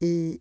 I 0.00 0.38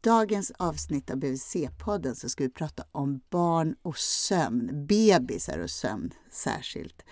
dagens 0.00 0.52
avsnitt 0.58 1.10
av 1.10 1.16
BVC-podden 1.16 2.14
så 2.14 2.28
ska 2.28 2.44
vi 2.44 2.50
prata 2.50 2.84
om 2.92 3.20
barn 3.30 3.76
och 3.82 3.98
sömn, 3.98 4.86
bebisar 4.86 5.58
och 5.58 5.70
sömn 5.70 6.10
särskilt. 6.30 7.02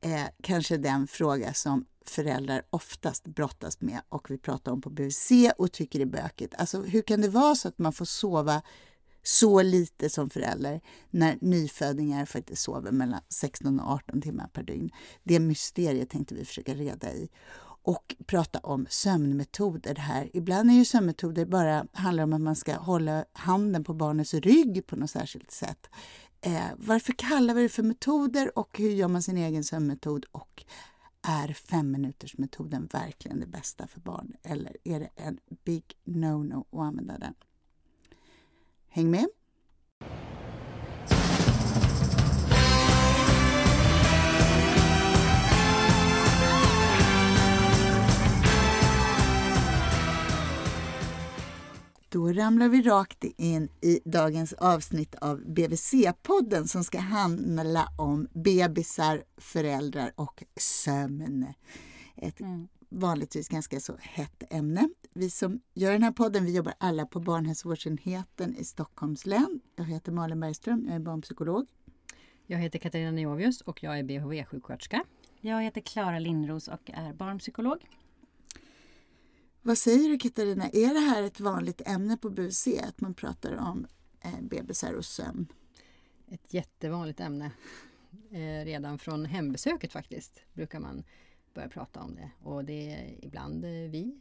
Eh, 0.00 0.26
kanske 0.42 0.76
den 0.76 1.06
fråga 1.06 1.54
som 1.54 1.86
föräldrar 2.06 2.62
oftast 2.70 3.24
brottas 3.24 3.80
med 3.80 4.00
och 4.08 4.30
vi 4.30 4.38
pratar 4.38 4.72
om 4.72 4.80
på 4.80 4.90
BVC 4.90 5.30
och 5.58 5.72
tycker 5.72 6.00
är 6.00 6.06
bökigt. 6.06 6.54
Alltså 6.58 6.82
hur 6.82 7.02
kan 7.02 7.20
det 7.20 7.28
vara 7.28 7.54
så 7.54 7.68
att 7.68 7.78
man 7.78 7.92
får 7.92 8.04
sova 8.04 8.62
så 9.22 9.62
lite 9.62 10.10
som 10.10 10.30
förälder 10.30 10.80
när 11.10 11.38
nyfödingar 11.40 12.26
faktiskt 12.26 12.62
sover 12.62 12.92
mellan 12.92 13.20
16 13.28 13.80
och 13.80 13.90
18 13.90 14.22
timmar 14.22 14.48
per 14.52 14.62
dygn? 14.62 14.90
Det 15.22 15.40
mysteriet 15.40 16.10
tänkte 16.10 16.34
vi 16.34 16.44
försöka 16.44 16.74
reda 16.74 17.12
i 17.12 17.30
och 17.82 18.16
prata 18.26 18.58
om 18.58 18.86
sömnmetoder 18.90 19.94
här. 19.94 20.30
Ibland 20.32 20.70
är 20.70 20.74
ju 20.74 20.84
sömnmetoder 20.84 21.44
bara 21.44 21.86
handlar 21.92 22.24
om 22.24 22.32
att 22.32 22.40
man 22.40 22.56
ska 22.56 22.76
hålla 22.76 23.24
handen 23.32 23.84
på 23.84 23.94
barnets 23.94 24.34
rygg 24.34 24.86
på 24.86 24.96
något 24.96 25.10
särskilt 25.10 25.50
sätt. 25.50 25.90
Eh, 26.40 26.62
varför 26.76 27.12
kallar 27.12 27.54
vi 27.54 27.62
det 27.62 27.68
för 27.68 27.82
metoder 27.82 28.58
och 28.58 28.78
hur 28.78 28.90
gör 28.90 29.08
man 29.08 29.22
sin 29.22 29.36
egen 29.36 29.64
sömnmetod? 29.64 30.26
Och 30.32 30.64
är 31.22 31.52
femminutersmetoden 31.52 32.88
verkligen 32.92 33.40
det 33.40 33.46
bästa 33.46 33.86
för 33.86 34.00
barn 34.00 34.36
eller 34.42 34.76
är 34.84 35.00
det 35.00 35.10
en 35.16 35.38
big 35.64 35.84
no-no 36.04 36.66
att 36.70 36.86
använda 36.86 37.18
den? 37.18 37.34
Häng 38.88 39.10
med! 39.10 39.26
Då 52.12 52.32
ramlar 52.32 52.68
vi 52.68 52.82
rakt 52.82 53.24
in 53.24 53.68
i 53.80 54.00
dagens 54.04 54.52
avsnitt 54.52 55.14
av 55.14 55.40
BVC-podden 55.40 56.66
som 56.66 56.84
ska 56.84 56.98
handla 56.98 57.88
om 57.98 58.28
bebisar, 58.32 59.22
föräldrar 59.36 60.12
och 60.14 60.44
sömn. 60.56 61.46
Ett 62.16 62.40
mm. 62.40 62.68
vanligtvis 62.88 63.48
ganska 63.48 63.80
så 63.80 63.96
hett 64.00 64.52
ämne. 64.52 64.88
Vi 65.14 65.30
som 65.30 65.60
gör 65.74 65.92
den 65.92 66.02
här 66.02 66.12
podden 66.12 66.44
vi 66.44 66.56
jobbar 66.56 66.74
alla 66.78 67.06
på 67.06 67.20
barnhälsovårdsenheten 67.20 68.56
i 68.56 68.64
Stockholms 68.64 69.26
län. 69.26 69.60
Jag 69.76 69.84
heter 69.84 70.12
Malin 70.12 70.40
Bergström, 70.40 70.84
jag 70.86 70.94
är 70.94 71.00
barnpsykolog. 71.00 71.66
Jag 72.46 72.58
heter 72.58 72.78
Katarina 72.78 73.10
Neovius 73.10 73.60
och 73.60 73.82
jag 73.82 73.98
är 73.98 74.02
BHV-sjuksköterska. 74.02 75.04
Jag 75.40 75.62
heter 75.62 75.80
Klara 75.80 76.18
Lindros 76.18 76.68
och 76.68 76.90
är 76.94 77.12
barnpsykolog. 77.12 77.86
Vad 79.62 79.78
säger 79.78 80.08
du 80.08 80.18
Katarina, 80.18 80.68
är 80.68 80.94
det 80.94 81.00
här 81.00 81.22
ett 81.22 81.40
vanligt 81.40 81.80
ämne 81.86 82.16
på 82.16 82.30
BUC 82.30 82.68
att 82.82 83.00
man 83.00 83.14
pratar 83.14 83.56
om 83.56 83.86
eh, 84.20 84.40
bebisar 84.40 84.92
och 84.94 85.04
sömn? 85.04 85.52
Ett 86.28 86.54
jättevanligt 86.54 87.20
ämne. 87.20 87.50
Eh, 88.30 88.64
redan 88.64 88.98
från 88.98 89.24
hembesöket 89.24 89.92
faktiskt 89.92 90.42
brukar 90.52 90.80
man 90.80 91.04
börja 91.54 91.68
prata 91.68 92.00
om 92.00 92.14
det 92.14 92.30
och 92.42 92.64
det 92.64 92.92
är 92.92 93.24
ibland 93.24 93.64
eh, 93.64 93.70
vi 93.70 94.20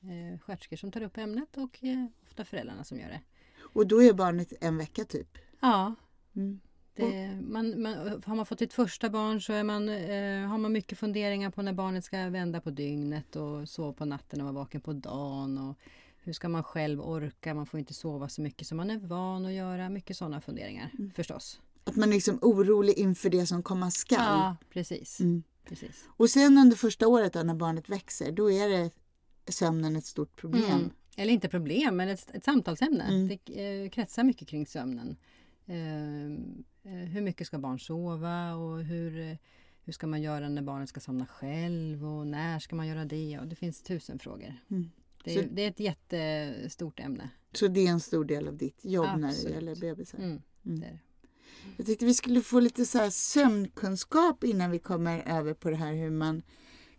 eh, 0.00 0.38
sköterskor 0.38 0.76
som 0.76 0.92
tar 0.92 1.02
upp 1.02 1.18
ämnet 1.18 1.56
och 1.56 1.78
ofta 2.26 2.44
föräldrarna 2.44 2.84
som 2.84 2.98
gör 2.98 3.08
det. 3.08 3.20
Och 3.60 3.86
då 3.86 4.02
är 4.02 4.12
barnet 4.12 4.52
en 4.60 4.78
vecka 4.78 5.04
typ? 5.04 5.38
Ja. 5.60 5.94
Mm. 6.36 6.60
Det, 6.94 7.38
man, 7.40 7.82
man, 7.82 8.22
har 8.26 8.34
man 8.34 8.46
fått 8.46 8.58
sitt 8.58 8.72
första 8.72 9.10
barn 9.10 9.40
så 9.40 9.52
är 9.52 9.64
man, 9.64 9.88
eh, 9.88 10.48
har 10.48 10.58
man 10.58 10.72
mycket 10.72 10.98
funderingar 10.98 11.50
på 11.50 11.62
när 11.62 11.72
barnet 11.72 12.04
ska 12.04 12.28
vända 12.28 12.60
på 12.60 12.70
dygnet 12.70 13.36
och 13.36 13.68
sova 13.68 13.92
på 13.92 14.04
natten 14.04 14.40
och 14.40 14.44
vara 14.44 14.54
vaken 14.54 14.80
på 14.80 14.92
dagen. 14.92 15.58
Och 15.58 15.78
hur 16.22 16.32
ska 16.32 16.48
man 16.48 16.64
själv 16.64 17.00
orka? 17.00 17.54
Man 17.54 17.66
får 17.66 17.80
inte 17.80 17.94
sova 17.94 18.28
så 18.28 18.42
mycket 18.42 18.66
som 18.66 18.76
man 18.76 18.90
är 18.90 18.98
van 18.98 19.46
att 19.46 19.52
göra. 19.52 19.88
Mycket 19.88 20.16
sådana 20.16 20.40
funderingar 20.40 20.90
mm. 20.98 21.10
förstås. 21.10 21.60
Att 21.84 21.96
man 21.96 22.08
är 22.08 22.14
liksom 22.14 22.38
orolig 22.42 22.98
inför 22.98 23.30
det 23.30 23.46
som 23.46 23.62
komma 23.62 23.90
skall. 23.90 24.18
Ja, 24.18 24.56
precis. 24.70 25.20
Mm. 25.20 25.42
precis. 25.64 26.04
Och 26.16 26.30
sen 26.30 26.58
under 26.58 26.76
första 26.76 27.08
året 27.08 27.32
då, 27.32 27.42
när 27.42 27.54
barnet 27.54 27.88
växer, 27.88 28.32
då 28.32 28.50
är 28.50 28.68
det 28.68 28.90
sömnen 29.52 29.96
ett 29.96 30.06
stort 30.06 30.36
problem. 30.36 30.64
Mm. 30.64 30.90
Eller 31.16 31.32
inte 31.32 31.48
problem, 31.48 31.96
men 31.96 32.08
ett, 32.08 32.30
ett 32.34 32.44
samtalsämne. 32.44 33.04
Mm. 33.04 33.28
Det 33.28 33.84
eh, 33.84 33.90
kretsar 33.90 34.24
mycket 34.24 34.48
kring 34.48 34.66
sömnen. 34.66 35.08
Eh, 35.08 35.20
Eh, 35.70 36.30
hur 36.82 37.20
mycket 37.20 37.46
ska 37.46 37.58
barn 37.58 37.78
sova 37.78 38.54
och 38.54 38.84
hur, 38.84 39.20
eh, 39.20 39.36
hur 39.84 39.92
ska 39.92 40.06
man 40.06 40.22
göra 40.22 40.48
när 40.48 40.62
barnet 40.62 40.88
ska 40.88 41.00
somna 41.00 41.26
själv 41.26 42.04
och 42.04 42.26
när 42.26 42.58
ska 42.58 42.76
man 42.76 42.86
göra 42.86 43.04
det? 43.04 43.38
Och 43.38 43.46
det 43.46 43.56
finns 43.56 43.82
tusen 43.82 44.18
frågor. 44.18 44.54
Mm. 44.70 44.90
Det, 45.24 45.34
är, 45.34 45.42
så, 45.42 45.48
det, 45.52 45.62
är, 45.62 45.68
ett 45.68 45.80
jättestort 45.80 47.00
ämne. 47.00 47.30
Så 47.52 47.68
det 47.68 47.86
är 47.86 47.90
en 47.90 48.00
stor 48.00 48.24
del 48.24 48.48
av 48.48 48.56
ditt 48.56 48.84
jobb 48.84 49.06
Absolut. 49.06 49.42
när 49.42 49.50
det 49.50 49.54
gäller 49.54 49.76
bebisar? 49.76 50.18
Mm, 50.18 50.42
mm. 50.66 50.80
Det 50.80 50.98
Jag 51.76 51.86
tyckte 51.86 52.04
vi 52.04 52.14
skulle 52.14 52.40
få 52.40 52.60
lite 52.60 52.84
så 52.84 52.98
här 52.98 53.10
sömnkunskap 53.10 54.44
innan 54.44 54.70
vi 54.70 54.78
kommer 54.78 55.22
över 55.38 55.54
på 55.54 55.70
det 55.70 55.76
här 55.76 55.92
hur 55.92 56.10
man 56.10 56.42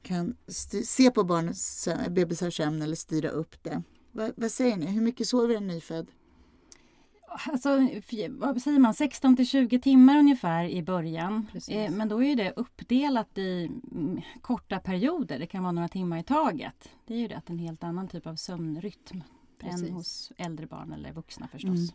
kan 0.01 0.37
se 0.83 1.11
på 1.11 1.23
barnets 1.23 1.87
bebisars 2.09 2.57
sömn 2.57 2.81
eller 2.81 2.95
styra 2.95 3.29
upp 3.29 3.63
det. 3.63 3.83
Va, 4.11 4.31
vad 4.35 4.51
säger 4.51 4.77
ni? 4.77 4.85
Hur 4.85 5.01
mycket 5.01 5.27
sover 5.27 5.55
en 5.55 5.67
nyfödd? 5.67 6.11
Alltså, 7.31 7.69
vad 8.29 8.61
säger 8.61 8.79
man, 8.79 8.93
16 8.93 9.35
till 9.35 9.47
20 9.47 9.79
timmar 9.79 10.17
ungefär 10.17 10.65
i 10.65 10.83
början. 10.83 11.47
Eh, 11.69 11.91
men 11.91 12.09
då 12.09 12.23
är 12.23 12.35
det 12.35 12.53
uppdelat 12.55 13.37
i 13.37 13.71
mm, 13.91 14.21
korta 14.41 14.79
perioder. 14.79 15.39
Det 15.39 15.47
kan 15.47 15.63
vara 15.63 15.71
några 15.71 15.87
timmar 15.87 16.19
i 16.19 16.23
taget. 16.23 16.89
Det 17.07 17.13
är 17.13 17.17
ju 17.17 17.27
det, 17.27 17.41
en 17.45 17.59
helt 17.59 17.83
annan 17.83 18.07
typ 18.07 18.27
av 18.27 18.35
sömnrytm 18.35 19.23
Precis. 19.59 19.87
än 19.87 19.93
hos 19.93 20.31
äldre 20.37 20.67
barn 20.67 20.93
eller 20.93 21.13
vuxna 21.13 21.47
förstås. 21.47 21.69
Mm. 21.69 21.87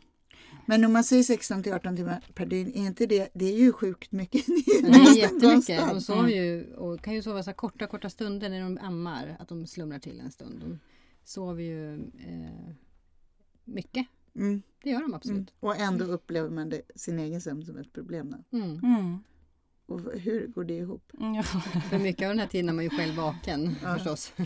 Men 0.67 0.85
om 0.85 0.93
man 0.93 1.05
säger 1.05 1.23
16 1.23 1.63
till 1.63 1.73
18 1.73 1.97
timmar 1.97 2.25
per 2.35 2.47
dygn, 2.47 2.73
är 2.75 2.87
inte 2.87 3.07
det, 3.07 3.29
det 3.35 3.45
är 3.45 3.59
ju 3.59 3.73
sjukt 3.73 4.13
mycket. 4.13 4.47
det 4.83 4.89
är 4.89 5.17
jättemycket. 5.17 5.89
De 5.89 6.01
sover 6.01 6.29
ju, 6.29 6.75
och 6.75 7.01
kan 7.01 7.15
ju 7.15 7.23
sova 7.23 7.43
så 7.43 7.53
korta, 7.53 7.87
korta 7.87 8.11
stunder 8.11 8.51
när 8.51 8.61
de 8.61 8.79
ammar, 8.79 9.37
att 9.39 9.49
de 9.49 9.67
slumrar 9.67 9.99
till 9.99 10.21
en 10.21 10.31
stund. 10.31 10.61
De 10.61 10.79
sover 11.25 11.63
ju 11.63 11.95
eh, 11.95 12.75
mycket 13.65 14.07
Mm. 14.37 14.63
Det 14.83 14.91
gör 14.91 15.01
de 15.01 15.15
absolut. 15.15 15.37
Mm. 15.37 15.47
Och 15.61 15.77
ändå 15.77 16.05
upplever 16.05 16.51
man 16.51 16.69
det, 16.69 16.83
sin 16.95 17.19
egen 17.19 17.41
sömn 17.41 17.65
som 17.65 17.79
ett 17.79 17.93
problem. 17.93 18.31
Då. 18.51 18.59
Mm. 18.59 18.79
mm. 18.85 19.19
Och 19.87 20.01
hur 20.01 20.47
går 20.47 20.65
det 20.65 20.75
ihop? 20.75 21.13
Ja. 21.13 21.43
För 21.91 21.99
mycket 21.99 22.23
av 22.23 22.29
den 22.29 22.39
här 22.39 22.47
tiden 22.47 22.69
är 22.69 22.73
man 22.73 22.85
ju 22.85 22.91
själv 22.91 23.15
vaken 23.15 23.75
ja. 23.83 23.95
förstås. 23.95 24.33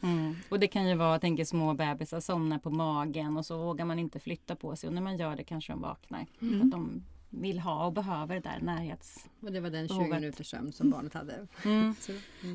Mm. 0.00 0.34
Och 0.48 0.60
det 0.60 0.68
kan 0.68 0.88
ju 0.88 0.94
vara, 0.94 1.12
jag 1.12 1.20
tänker 1.20 1.44
små 1.44 1.74
bebisar 1.74 2.20
somnar 2.20 2.58
på 2.58 2.70
magen 2.70 3.36
och 3.36 3.46
så 3.46 3.58
vågar 3.58 3.84
man 3.84 3.98
inte 3.98 4.18
flytta 4.18 4.56
på 4.56 4.76
sig 4.76 4.88
och 4.88 4.94
när 4.94 5.02
man 5.02 5.16
gör 5.16 5.36
det 5.36 5.44
kanske 5.44 5.72
de 5.72 5.80
vaknar. 5.80 6.26
Mm. 6.40 6.62
Att 6.62 6.70
de 6.70 7.02
vill 7.30 7.58
ha 7.58 7.86
och 7.86 7.92
behöver 7.92 8.34
det 8.34 8.40
där 8.40 8.60
närhets... 8.62 9.28
Och 9.40 9.52
det 9.52 9.60
var 9.60 9.70
den 9.70 9.88
20 9.88 10.00
minuters 10.00 10.50
sömn 10.50 10.72
som 10.72 10.90
barnet 10.90 11.14
hade. 11.14 11.46
Mm. 11.64 11.94
Så, 12.00 12.12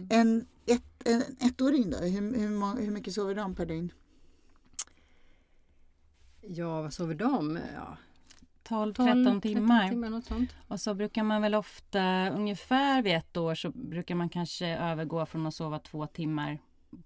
en, 0.10 0.46
ett, 0.66 1.08
en 1.08 1.22
ettåring 1.40 1.90
då, 1.90 1.98
hur, 1.98 2.38
hur, 2.40 2.82
hur 2.82 2.92
mycket 2.92 3.14
sover 3.14 3.36
de 3.36 3.56
per 3.56 3.66
dygn? 3.66 3.92
Ja, 6.56 6.82
vad 6.82 6.94
sover 6.94 7.16
de? 7.16 7.60
Ja. 7.76 7.98
12-13 8.64 9.42
timmar. 9.42 9.90
timmar 9.90 10.10
något 10.10 10.26
sånt. 10.26 10.56
Och 10.68 10.80
så 10.80 10.94
brukar 10.94 11.24
man 11.24 11.42
väl 11.42 11.56
ofta, 11.56 12.30
ungefär 12.30 13.02
vid 13.02 13.16
ett 13.16 13.38
år, 13.38 13.56
så 13.56 13.70
brukar 13.70 14.16
man 14.16 14.30
kanske 14.30 14.68
övergå 14.68 15.26
från 15.26 15.46
att 15.46 15.56
sova 15.56 15.80
två 15.80 16.08
timmar 16.08 16.60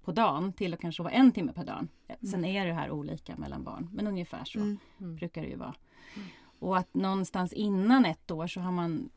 på 0.04 0.12
dagen 0.12 0.54
till 0.54 0.74
att 0.74 0.80
kanske 0.80 0.98
sova 0.98 1.12
en 1.12 1.32
timme 1.32 1.54
per 1.54 1.66
dag. 1.66 1.88
Mm. 2.08 2.32
Sen 2.32 2.46
är 2.46 2.66
det 2.66 2.74
här 2.74 2.92
olika 2.92 3.36
mellan 3.36 3.64
barn, 3.64 3.90
men 3.94 4.08
ungefär 4.08 4.46
så 4.46 4.60
mm. 4.60 4.78
mm. 5.00 5.16
brukar 5.16 5.42
det 5.42 5.48
ju 5.48 5.56
vara. 5.56 5.76
Mm. 6.16 6.28
Och 6.60 6.78
att 6.78 6.94
någonstans 6.94 7.54
innan 7.54 8.06
ett 8.06 8.32
år 8.32 8.48
så 8.48 8.60
har 8.60 8.72
man 8.72 9.10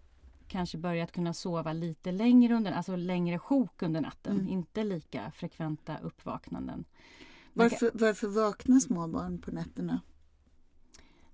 kanske 0.49 0.79
börjat 0.79 1.13
kunna 1.13 1.35
sova 1.35 1.73
lite 1.73 2.13
längre 2.13 2.55
under, 2.55 2.73
alltså 2.73 2.97
längre 2.97 3.39
sjok 3.39 3.83
under 3.83 4.01
natten. 4.01 4.33
Mm. 4.41 4.49
Inte 4.49 4.85
lika 4.85 5.31
frekventa 5.31 5.99
uppvaknanden. 5.99 6.85
Varför, 7.53 7.91
varför 7.95 8.29
vaknar 8.29 8.79
små 8.79 9.09
barn 9.09 9.39
på 9.39 9.51
nätterna? 9.51 10.01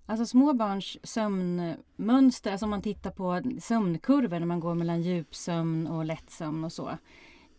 Alltså 0.08 0.26
småbarns 0.26 0.99
sömnmönster, 1.03 2.50
alltså 2.50 2.67
om 2.67 2.70
man 2.70 2.82
tittar 2.82 3.11
på 3.11 3.43
sömnkurvor 3.61 4.38
när 4.38 4.47
man 4.47 4.61
går 4.61 4.75
mellan 4.75 5.03
djupsömn 5.03 5.87
och 5.87 6.05
lättsömn 6.05 6.64
och 6.64 6.73
så 6.73 6.91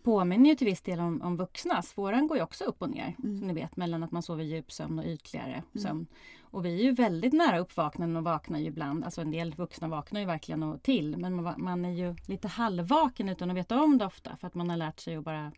påminner 0.03 0.49
ju 0.49 0.55
till 0.55 0.67
viss 0.67 0.81
del 0.81 0.99
om, 0.99 1.21
om 1.21 1.38
vuxnas. 1.38 1.97
Våran 1.97 2.27
går 2.27 2.38
ju 2.38 2.44
också 2.44 2.63
upp 2.63 2.81
och 2.81 2.89
ner, 2.89 3.15
mm. 3.23 3.38
som 3.38 3.47
ni 3.47 3.53
vet, 3.53 3.77
mellan 3.77 4.03
att 4.03 4.11
man 4.11 4.21
sover 4.21 4.44
djupsömn 4.44 4.99
och 4.99 5.05
ytligare 5.05 5.53
mm. 5.53 5.83
sömn. 5.83 6.07
Och 6.41 6.65
vi 6.65 6.79
är 6.79 6.83
ju 6.83 6.91
väldigt 6.91 7.33
nära 7.33 7.59
uppvaknanden 7.59 8.17
och 8.17 8.23
vaknar 8.23 8.59
ju 8.59 8.65
ibland. 8.65 9.03
Alltså 9.03 9.21
en 9.21 9.31
del 9.31 9.55
vuxna 9.55 9.88
vaknar 9.88 10.19
ju 10.19 10.25
verkligen 10.25 10.63
och 10.63 10.83
till, 10.83 11.17
men 11.17 11.43
man, 11.43 11.53
man 11.57 11.85
är 11.85 11.91
ju 11.91 12.15
lite 12.27 12.47
halvvaken 12.47 13.29
utan 13.29 13.50
att 13.50 13.57
veta 13.57 13.81
om 13.81 13.97
det 13.97 14.05
ofta 14.05 14.38
för 14.38 14.47
att 14.47 14.55
man 14.55 14.69
har 14.69 14.77
lärt 14.77 15.00
sig 15.00 15.15
att 15.15 15.23
bara 15.23 15.51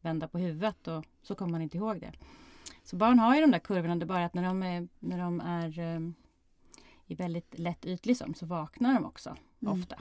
vända 0.00 0.28
på 0.28 0.38
huvudet 0.38 0.88
och 0.88 1.04
så 1.22 1.34
kommer 1.34 1.52
man 1.52 1.62
inte 1.62 1.76
ihåg 1.76 2.00
det. 2.00 2.12
Så 2.82 2.96
barn 2.96 3.18
har 3.18 3.34
ju 3.34 3.40
de 3.40 3.50
där 3.50 3.58
kurvorna, 3.58 3.96
det 3.96 4.04
är 4.04 4.06
bara 4.06 4.24
att 4.24 4.34
när 4.34 4.42
de 4.42 4.62
är, 4.62 4.88
när 5.00 5.18
de 5.18 5.40
är 5.40 6.00
i 7.06 7.14
väldigt 7.14 7.58
lätt 7.58 7.86
ytlig 7.86 8.16
sömn 8.16 8.34
så 8.34 8.46
vaknar 8.46 8.94
de 8.94 9.04
också 9.04 9.36
mm. 9.62 9.80
ofta. 9.80 9.98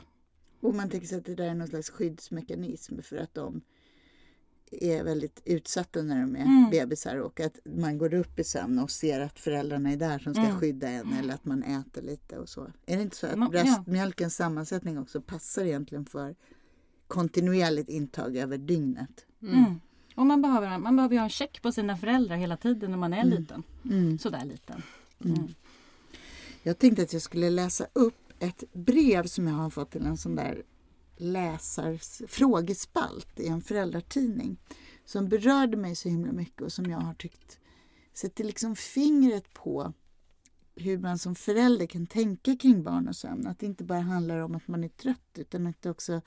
Och 0.59 0.75
man 0.75 0.89
tänker 0.89 1.07
sig 1.07 1.17
att 1.17 1.25
det 1.25 1.35
där 1.35 1.45
är 1.49 1.53
någon 1.53 1.67
slags 1.67 1.89
skyddsmekanism 1.89 3.01
för 3.01 3.17
att 3.17 3.33
de 3.33 3.61
är 4.71 5.03
väldigt 5.03 5.41
utsatta 5.45 6.01
när 6.01 6.21
de 6.21 6.35
är 6.35 6.41
Mm. 6.41 6.69
bebisar 6.71 7.15
och 7.17 7.39
att 7.39 7.59
man 7.65 7.97
går 7.97 8.13
upp 8.13 8.39
i 8.39 8.43
sömn 8.43 8.79
och 8.79 8.91
ser 8.91 9.19
att 9.19 9.39
föräldrarna 9.39 9.91
är 9.91 9.97
där 9.97 10.19
som 10.19 10.33
ska 10.33 10.43
Mm. 10.43 10.59
skydda 10.59 10.87
en 10.89 11.13
eller 11.13 11.33
att 11.33 11.45
man 11.45 11.63
äter 11.63 12.01
lite 12.01 12.37
och 12.39 12.49
så. 12.49 12.71
Är 12.85 12.95
det 12.97 13.01
inte 13.03 13.15
så 13.15 13.27
att 13.27 13.37
ja. 13.37 13.49
bröstmjölkens 13.49 14.35
sammansättning 14.35 14.99
också 14.99 15.21
passar 15.21 15.65
egentligen 15.65 16.05
för 16.05 16.35
kontinuerligt 17.07 17.89
intag 17.89 18.37
över 18.37 18.57
dygnet? 18.57 19.25
Mm. 19.41 19.79
Och 20.15 20.25
man 20.25 20.41
behöver, 20.41 20.77
man 20.77 20.95
behöver 20.95 21.15
ju 21.15 21.19
ha 21.19 21.23
en 21.23 21.29
check 21.29 21.61
på 21.61 21.71
sina 21.71 21.97
föräldrar 21.97 22.35
hela 22.35 22.57
tiden 22.57 22.91
när 22.91 22.97
man 22.97 23.13
är 23.13 23.21
Mm. 23.23 23.39
liten. 23.39 23.63
Mm. 23.85 24.19
Sådär 24.19 24.45
liten. 24.45 24.81
Jag 26.65 26.77
tänkte 26.77 27.03
att 27.03 27.13
jag 27.13 27.21
skulle 27.21 27.49
läsa 27.49 27.87
upp 27.93 28.33
ett 28.39 28.63
brev 28.73 29.23
som 29.23 29.47
jag 29.47 29.53
har 29.53 29.69
fått 29.69 29.91
till 29.91 30.05
en 30.05 30.17
sån 30.17 30.35
där 30.35 30.63
läsars 31.17 32.21
frågespalt 32.27 33.39
i 33.39 33.47
en 33.47 33.61
föräldratidning 33.61 34.57
som 35.05 35.29
berörde 35.29 35.77
mig 35.77 35.95
så 35.95 36.09
himla 36.09 36.31
mycket 36.31 36.61
och 36.61 36.71
som 36.71 36.85
jag 36.85 36.97
har 36.97 37.13
tyckt 37.13 37.59
sätter 38.13 38.43
liksom 38.43 38.75
fingret 38.75 39.53
på 39.53 39.93
hur 40.75 40.97
man 40.97 41.17
som 41.17 41.35
förälder 41.35 41.85
kan 41.85 42.07
tänka 42.07 42.55
kring 42.55 42.83
barn 42.83 43.07
och 43.07 43.15
sömn. 43.15 43.47
Att 43.47 43.59
det 43.59 43.65
inte 43.65 43.83
bara 43.83 43.99
handlar 43.99 44.39
om 44.39 44.55
att 44.55 44.67
man 44.67 44.83
är 44.83 44.89
trött 44.89 45.37
utan 45.37 45.67
att 45.67 45.81
det 45.81 45.89
också 45.89 46.21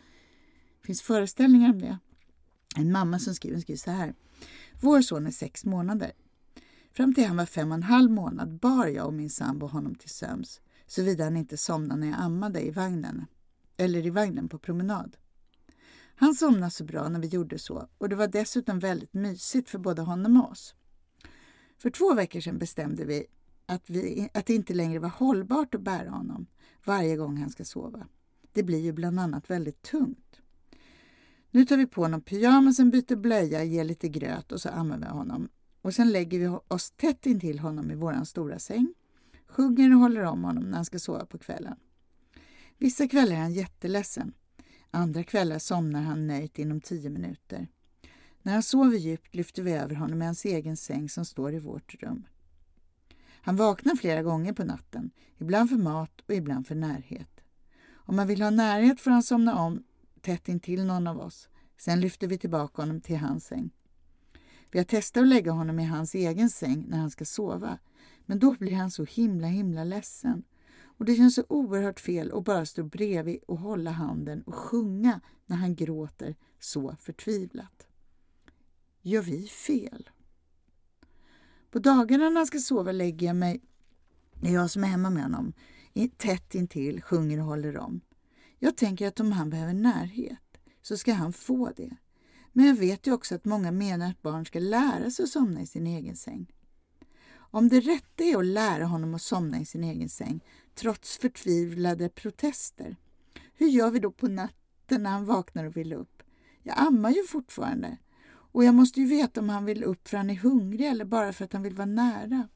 finns 0.82 1.02
föreställningar 1.02 1.70
om 1.70 1.80
det. 1.80 1.98
En 2.76 2.92
mamma 2.92 3.18
som 3.18 3.34
skriver, 3.34 3.60
skriver 3.60 3.78
så 3.78 3.90
här. 3.90 4.14
Vår 4.80 5.02
son 5.02 5.26
är 5.26 5.30
sex 5.30 5.64
månader. 5.64 6.12
Fram 6.96 7.14
till 7.14 7.26
han 7.26 7.36
var 7.36 7.46
fem 7.46 7.70
och 7.70 7.74
en 7.74 7.82
halv 7.82 8.10
månad 8.10 8.58
bar 8.58 8.86
jag 8.86 9.06
och 9.06 9.14
min 9.14 9.30
sambo 9.30 9.66
honom 9.66 9.94
till 9.94 10.10
sömns 10.10 10.60
såvida 10.86 11.24
han 11.24 11.36
inte 11.36 11.56
somnade 11.56 12.00
när 12.00 12.06
jag 12.06 12.20
ammade 12.20 12.60
i 12.66 12.70
vagnen 12.70 13.26
eller 13.76 14.06
i 14.06 14.10
vagnen 14.10 14.48
på 14.48 14.58
promenad. 14.58 15.16
Han 16.14 16.34
somnade 16.34 16.70
så 16.70 16.84
bra 16.84 17.08
när 17.08 17.20
vi 17.20 17.26
gjorde 17.26 17.58
så 17.58 17.88
och 17.98 18.08
det 18.08 18.16
var 18.16 18.28
dessutom 18.28 18.78
väldigt 18.78 19.14
mysigt 19.14 19.70
för 19.70 19.78
både 19.78 20.02
honom 20.02 20.40
och 20.40 20.50
oss. 20.50 20.74
För 21.78 21.90
två 21.90 22.14
veckor 22.14 22.40
sedan 22.40 22.58
bestämde 22.58 23.04
vi 23.04 23.26
att, 23.66 23.90
vi 23.90 24.28
att 24.34 24.46
det 24.46 24.54
inte 24.54 24.74
längre 24.74 24.98
var 24.98 25.08
hållbart 25.08 25.74
att 25.74 25.82
bära 25.82 26.10
honom 26.10 26.46
varje 26.84 27.16
gång 27.16 27.36
han 27.36 27.50
ska 27.50 27.64
sova. 27.64 28.06
Det 28.52 28.62
blir 28.62 28.80
ju 28.80 28.92
bland 28.92 29.20
annat 29.20 29.50
väldigt 29.50 29.82
tungt. 29.82 30.40
Nu 31.50 31.64
tar 31.64 31.76
vi 31.76 31.86
på 31.86 32.02
honom 32.02 32.20
pyjamasen, 32.20 32.90
byter 32.90 33.16
blöja, 33.16 33.64
ger 33.64 33.84
lite 33.84 34.08
gröt 34.08 34.52
och 34.52 34.60
så 34.60 34.68
ammar 34.68 34.98
vi 34.98 35.06
honom. 35.06 35.48
Och 35.86 35.94
sen 35.94 36.12
lägger 36.12 36.38
vi 36.38 36.58
oss 36.68 36.90
tätt 36.90 37.26
intill 37.26 37.58
honom 37.58 37.90
i 37.90 37.94
våran 37.94 38.26
stora 38.26 38.58
säng, 38.58 38.94
sjunger 39.46 39.94
och 39.94 40.00
håller 40.00 40.22
om 40.22 40.44
honom 40.44 40.64
när 40.64 40.76
han 40.76 40.84
ska 40.84 40.98
sova 40.98 41.26
på 41.26 41.38
kvällen. 41.38 41.76
Vissa 42.78 43.08
kvällar 43.08 43.36
är 43.36 43.40
han 43.40 43.52
jätteledsen. 43.52 44.32
Andra 44.90 45.22
kvällar 45.22 45.58
somnar 45.58 46.02
han 46.02 46.26
nöjt 46.26 46.58
inom 46.58 46.80
tio 46.80 47.10
minuter. 47.10 47.68
När 48.42 48.52
han 48.52 48.62
sover 48.62 48.98
djupt 48.98 49.34
lyfter 49.34 49.62
vi 49.62 49.72
över 49.72 49.94
honom 49.94 50.22
i 50.22 50.24
hans 50.24 50.44
egen 50.44 50.76
säng 50.76 51.08
som 51.08 51.24
står 51.24 51.54
i 51.54 51.58
vårt 51.58 51.94
rum. 52.02 52.26
Han 53.28 53.56
vaknar 53.56 53.96
flera 53.96 54.22
gånger 54.22 54.52
på 54.52 54.64
natten, 54.64 55.10
ibland 55.38 55.70
för 55.70 55.76
mat 55.76 56.20
och 56.20 56.34
ibland 56.34 56.66
för 56.66 56.74
närhet. 56.74 57.40
Om 57.92 58.16
man 58.16 58.26
vill 58.26 58.42
ha 58.42 58.50
närhet 58.50 59.00
får 59.00 59.10
han 59.10 59.22
somna 59.22 59.58
om 59.58 59.82
tätt 60.20 60.48
intill 60.48 60.84
någon 60.84 61.06
av 61.06 61.20
oss. 61.20 61.48
Sen 61.78 62.00
lyfter 62.00 62.26
vi 62.26 62.38
tillbaka 62.38 62.82
honom 62.82 63.00
till 63.00 63.16
hans 63.16 63.46
säng. 63.46 63.75
Jag 64.70 64.86
testar 64.88 65.22
att 65.22 65.28
lägga 65.28 65.52
honom 65.52 65.78
i 65.78 65.84
hans 65.84 66.14
egen 66.14 66.50
säng 66.50 66.84
när 66.88 66.98
han 66.98 67.10
ska 67.10 67.24
sova, 67.24 67.78
men 68.26 68.38
då 68.38 68.54
blir 68.54 68.74
han 68.74 68.90
så 68.90 69.04
himla 69.04 69.46
himla 69.46 69.84
ledsen. 69.84 70.44
Och 70.98 71.04
det 71.04 71.14
känns 71.14 71.34
så 71.34 71.44
oerhört 71.48 72.00
fel 72.00 72.32
att 72.32 72.44
bara 72.44 72.66
stå 72.66 72.84
bredvid 72.84 73.42
och 73.46 73.58
hålla 73.58 73.90
handen 73.90 74.42
och 74.42 74.54
sjunga 74.54 75.20
när 75.46 75.56
han 75.56 75.74
gråter 75.74 76.36
så 76.60 76.96
förtvivlat. 77.00 77.86
Gör 79.02 79.22
vi 79.22 79.46
fel? 79.46 80.10
På 81.70 81.78
dagarna 81.78 82.28
när 82.28 82.36
han 82.36 82.46
ska 82.46 82.58
sova 82.58 82.92
lägger 82.92 83.26
jag 83.26 83.36
mig, 83.36 83.60
det 84.40 84.48
är 84.48 84.52
jag 84.52 84.70
som 84.70 84.84
är 84.84 84.88
hemma 84.88 85.10
med 85.10 85.22
honom, 85.22 85.52
tätt 86.16 86.54
intill, 86.54 87.02
sjunger 87.02 87.38
och 87.38 87.44
håller 87.44 87.78
om. 87.78 88.00
Jag 88.58 88.76
tänker 88.76 89.08
att 89.08 89.20
om 89.20 89.32
han 89.32 89.50
behöver 89.50 89.74
närhet 89.74 90.58
så 90.82 90.96
ska 90.96 91.12
han 91.12 91.32
få 91.32 91.72
det. 91.76 91.96
Men 92.56 92.66
jag 92.66 92.74
vet 92.74 93.06
ju 93.06 93.12
också 93.12 93.34
att 93.34 93.44
många 93.44 93.72
menar 93.72 94.10
att 94.10 94.22
barn 94.22 94.46
ska 94.46 94.58
lära 94.58 95.10
sig 95.10 95.22
att 95.22 95.28
somna 95.28 95.60
i 95.60 95.66
sin 95.66 95.86
egen 95.86 96.16
säng. 96.16 96.52
Om 97.34 97.68
det 97.68 97.80
rätta 97.80 98.24
är 98.24 98.36
att 98.36 98.46
lära 98.46 98.84
honom 98.84 99.14
att 99.14 99.22
somna 99.22 99.60
i 99.60 99.64
sin 99.64 99.84
egen 99.84 100.08
säng 100.08 100.40
trots 100.74 101.18
förtvivlade 101.18 102.08
protester, 102.08 102.96
hur 103.54 103.68
gör 103.68 103.90
vi 103.90 103.98
då 103.98 104.10
på 104.10 104.28
natten 104.28 105.02
när 105.02 105.10
han 105.10 105.24
vaknar 105.24 105.64
och 105.64 105.76
vill 105.76 105.92
upp? 105.92 106.22
Jag 106.62 106.78
ammar 106.78 107.10
ju 107.10 107.26
fortfarande 107.26 107.98
och 108.28 108.64
jag 108.64 108.74
måste 108.74 109.00
ju 109.00 109.06
veta 109.06 109.40
om 109.40 109.48
han 109.48 109.64
vill 109.64 109.84
upp 109.84 110.08
för 110.08 110.16
han 110.16 110.30
är 110.30 110.34
hungrig 110.34 110.86
eller 110.86 111.04
bara 111.04 111.32
för 111.32 111.44
att 111.44 111.52
han 111.52 111.62
vill 111.62 111.74
vara 111.74 111.86
nära. 111.86 112.48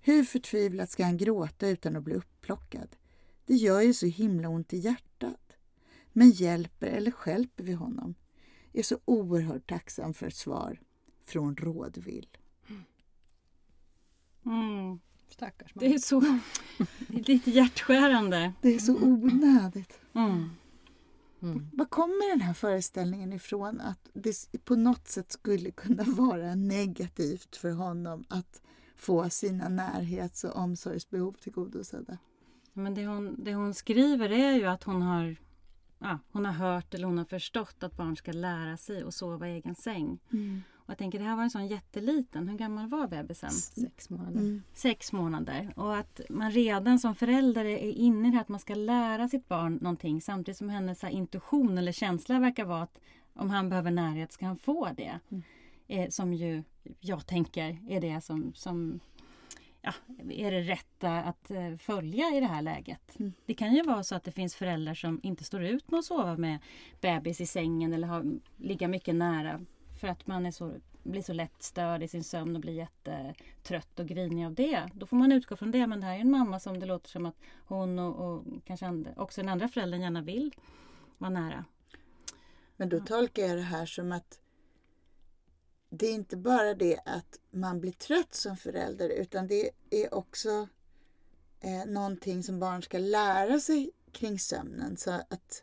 Hur 0.00 0.24
förtvivlat 0.24 0.90
ska 0.90 1.04
han 1.04 1.16
gråta 1.16 1.68
utan 1.68 1.96
att 1.96 2.04
bli 2.04 2.14
upplockad? 2.14 2.96
Det 3.46 3.54
gör 3.54 3.80
ju 3.80 3.94
så 3.94 4.06
himla 4.06 4.48
ont 4.48 4.72
i 4.72 4.78
hjärtat. 4.78 5.52
Men 6.12 6.30
hjälper 6.30 6.86
eller 6.86 7.10
skälper 7.10 7.64
vi 7.64 7.72
honom? 7.72 8.14
Jag 8.74 8.78
är 8.78 8.84
så 8.84 8.98
oerhört 9.04 9.66
tacksam 9.66 10.14
för 10.14 10.26
ett 10.26 10.36
svar 10.36 10.80
från 11.24 11.56
Rådvill. 11.56 12.28
Mm. 14.46 15.00
Stackars 15.28 15.72
Det 15.74 15.94
är 15.94 15.98
så 15.98 16.20
det 17.08 17.18
är 17.18 17.24
lite 17.24 17.50
hjärtskärande. 17.50 18.52
Det 18.60 18.74
är 18.74 18.78
så 18.78 18.96
onödigt. 18.96 20.00
Mm. 20.14 20.50
Mm. 21.42 21.70
Var 21.72 21.84
kommer 21.84 22.30
den 22.30 22.40
här 22.40 22.54
föreställningen 22.54 23.32
ifrån 23.32 23.80
att 23.80 24.08
det 24.12 24.64
på 24.64 24.76
något 24.76 25.08
sätt 25.08 25.32
skulle 25.32 25.70
kunna 25.70 26.02
vara 26.06 26.54
negativt 26.54 27.56
för 27.56 27.70
honom 27.70 28.24
att 28.28 28.62
få 28.96 29.30
sina 29.30 29.68
närhets 29.68 30.44
och 30.44 30.56
omsorgsbehov 30.56 31.32
tillgodosedda? 31.32 32.18
Men 32.72 32.94
det 32.94 33.06
hon, 33.06 33.44
det 33.44 33.54
hon 33.54 33.74
skriver 33.74 34.30
är 34.30 34.52
ju 34.52 34.66
att 34.66 34.82
hon 34.82 35.02
har, 35.02 35.36
ja, 36.04 36.18
hon 36.32 36.44
har 36.44 36.52
hört 36.52 36.94
eller 36.94 37.06
hon 37.06 37.18
har 37.18 37.24
förstått 37.24 37.82
att 37.82 37.96
barn 37.96 38.16
ska 38.16 38.32
lära 38.32 38.76
sig 38.76 39.02
att 39.02 39.14
sova 39.14 39.48
i 39.48 39.52
egen 39.52 39.74
säng. 39.74 40.18
Och 40.84 40.90
jag 40.90 40.98
tänker 40.98 41.18
det 41.18 41.24
här 41.24 41.36
var 41.36 41.42
en 41.42 41.50
sån 41.50 41.66
jätteliten, 41.66 42.48
hur 42.48 42.58
gammal 42.58 42.88
var 42.88 43.08
bebisen? 43.08 43.50
Sex 43.50 44.10
månader. 44.10 44.40
Mm. 44.40 44.62
Sex 44.74 45.12
månader. 45.12 45.72
Och 45.76 45.96
att 45.96 46.20
man 46.28 46.50
redan 46.50 46.98
som 46.98 47.14
förälder 47.14 47.64
är 47.64 47.90
inne 47.90 48.28
i 48.28 48.30
det 48.30 48.36
här 48.36 48.40
att 48.40 48.48
man 48.48 48.60
ska 48.60 48.74
lära 48.74 49.28
sitt 49.28 49.48
barn 49.48 49.78
någonting 49.82 50.20
samtidigt 50.20 50.58
som 50.58 50.68
hennes 50.68 51.02
här 51.02 51.10
intuition 51.10 51.78
eller 51.78 51.92
känsla 51.92 52.38
verkar 52.38 52.64
vara 52.64 52.82
att 52.82 53.00
om 53.34 53.50
han 53.50 53.68
behöver 53.68 53.90
närhet 53.90 54.32
ska 54.32 54.46
han 54.46 54.58
få 54.58 54.88
det. 54.96 55.20
Mm. 55.28 55.42
Eh, 55.86 56.08
som 56.08 56.34
ju 56.34 56.62
jag 57.00 57.26
tänker 57.26 57.78
är 57.88 58.00
det 58.00 58.20
som, 58.20 58.52
som 58.54 59.00
ja, 59.84 59.92
är 60.30 60.50
det 60.50 60.60
rätta 60.60 61.22
att 61.22 61.50
eh, 61.50 61.76
följa 61.76 62.24
i 62.36 62.40
det 62.40 62.46
här 62.46 62.62
läget. 62.62 63.18
Mm. 63.18 63.32
Det 63.46 63.54
kan 63.54 63.74
ju 63.74 63.82
vara 63.82 64.02
så 64.02 64.14
att 64.14 64.24
det 64.24 64.32
finns 64.32 64.54
föräldrar 64.54 64.94
som 64.94 65.20
inte 65.22 65.44
står 65.44 65.64
ut 65.64 65.90
med 65.90 65.98
att 65.98 66.04
sova 66.04 66.36
med 66.36 66.58
bebis 67.00 67.40
i 67.40 67.46
sängen 67.46 67.92
eller 67.92 68.08
ha, 68.08 68.22
ligga 68.56 68.88
mycket 68.88 69.14
nära 69.14 69.64
för 70.00 70.08
att 70.08 70.26
man 70.26 70.46
är 70.46 70.50
så, 70.50 70.74
blir 71.02 71.22
så 71.22 71.32
lätt 71.32 71.62
störd 71.62 72.02
i 72.02 72.08
sin 72.08 72.24
sömn 72.24 72.56
och 72.56 72.60
blir 72.60 72.72
jättetrött 72.72 74.00
och 74.00 74.06
grinig 74.06 74.46
av 74.46 74.54
det. 74.54 74.90
Då 74.94 75.06
får 75.06 75.16
man 75.16 75.32
utgå 75.32 75.56
från 75.56 75.70
det. 75.70 75.86
Men 75.86 76.00
det 76.00 76.06
här 76.06 76.16
är 76.16 76.20
en 76.20 76.30
mamma 76.30 76.60
som 76.60 76.80
det 76.80 76.86
låter 76.86 77.08
som 77.08 77.26
att 77.26 77.36
hon 77.66 77.98
och, 77.98 78.34
och 78.34 78.44
kanske 78.64 78.86
and, 78.86 79.08
också 79.16 79.40
den 79.40 79.48
andra 79.48 79.68
föräldern 79.68 80.00
gärna 80.00 80.22
vill 80.22 80.54
vara 81.18 81.30
nära. 81.30 81.64
Men 82.76 82.88
då 82.88 83.00
tolkar 83.00 83.42
jag 83.42 83.56
det 83.56 83.62
här 83.62 83.86
som 83.86 84.12
att 84.12 84.40
det 85.98 86.06
är 86.06 86.14
inte 86.14 86.36
bara 86.36 86.74
det 86.74 87.00
att 87.04 87.38
man 87.50 87.80
blir 87.80 87.92
trött 87.92 88.34
som 88.34 88.56
förälder 88.56 89.08
utan 89.08 89.46
det 89.46 89.70
är 89.90 90.14
också 90.14 90.68
eh, 91.60 91.86
någonting 91.86 92.42
som 92.42 92.60
barn 92.60 92.82
ska 92.82 92.98
lära 92.98 93.60
sig 93.60 93.90
kring 94.12 94.38
sömnen. 94.38 94.96
Så 94.96 95.10
att, 95.10 95.62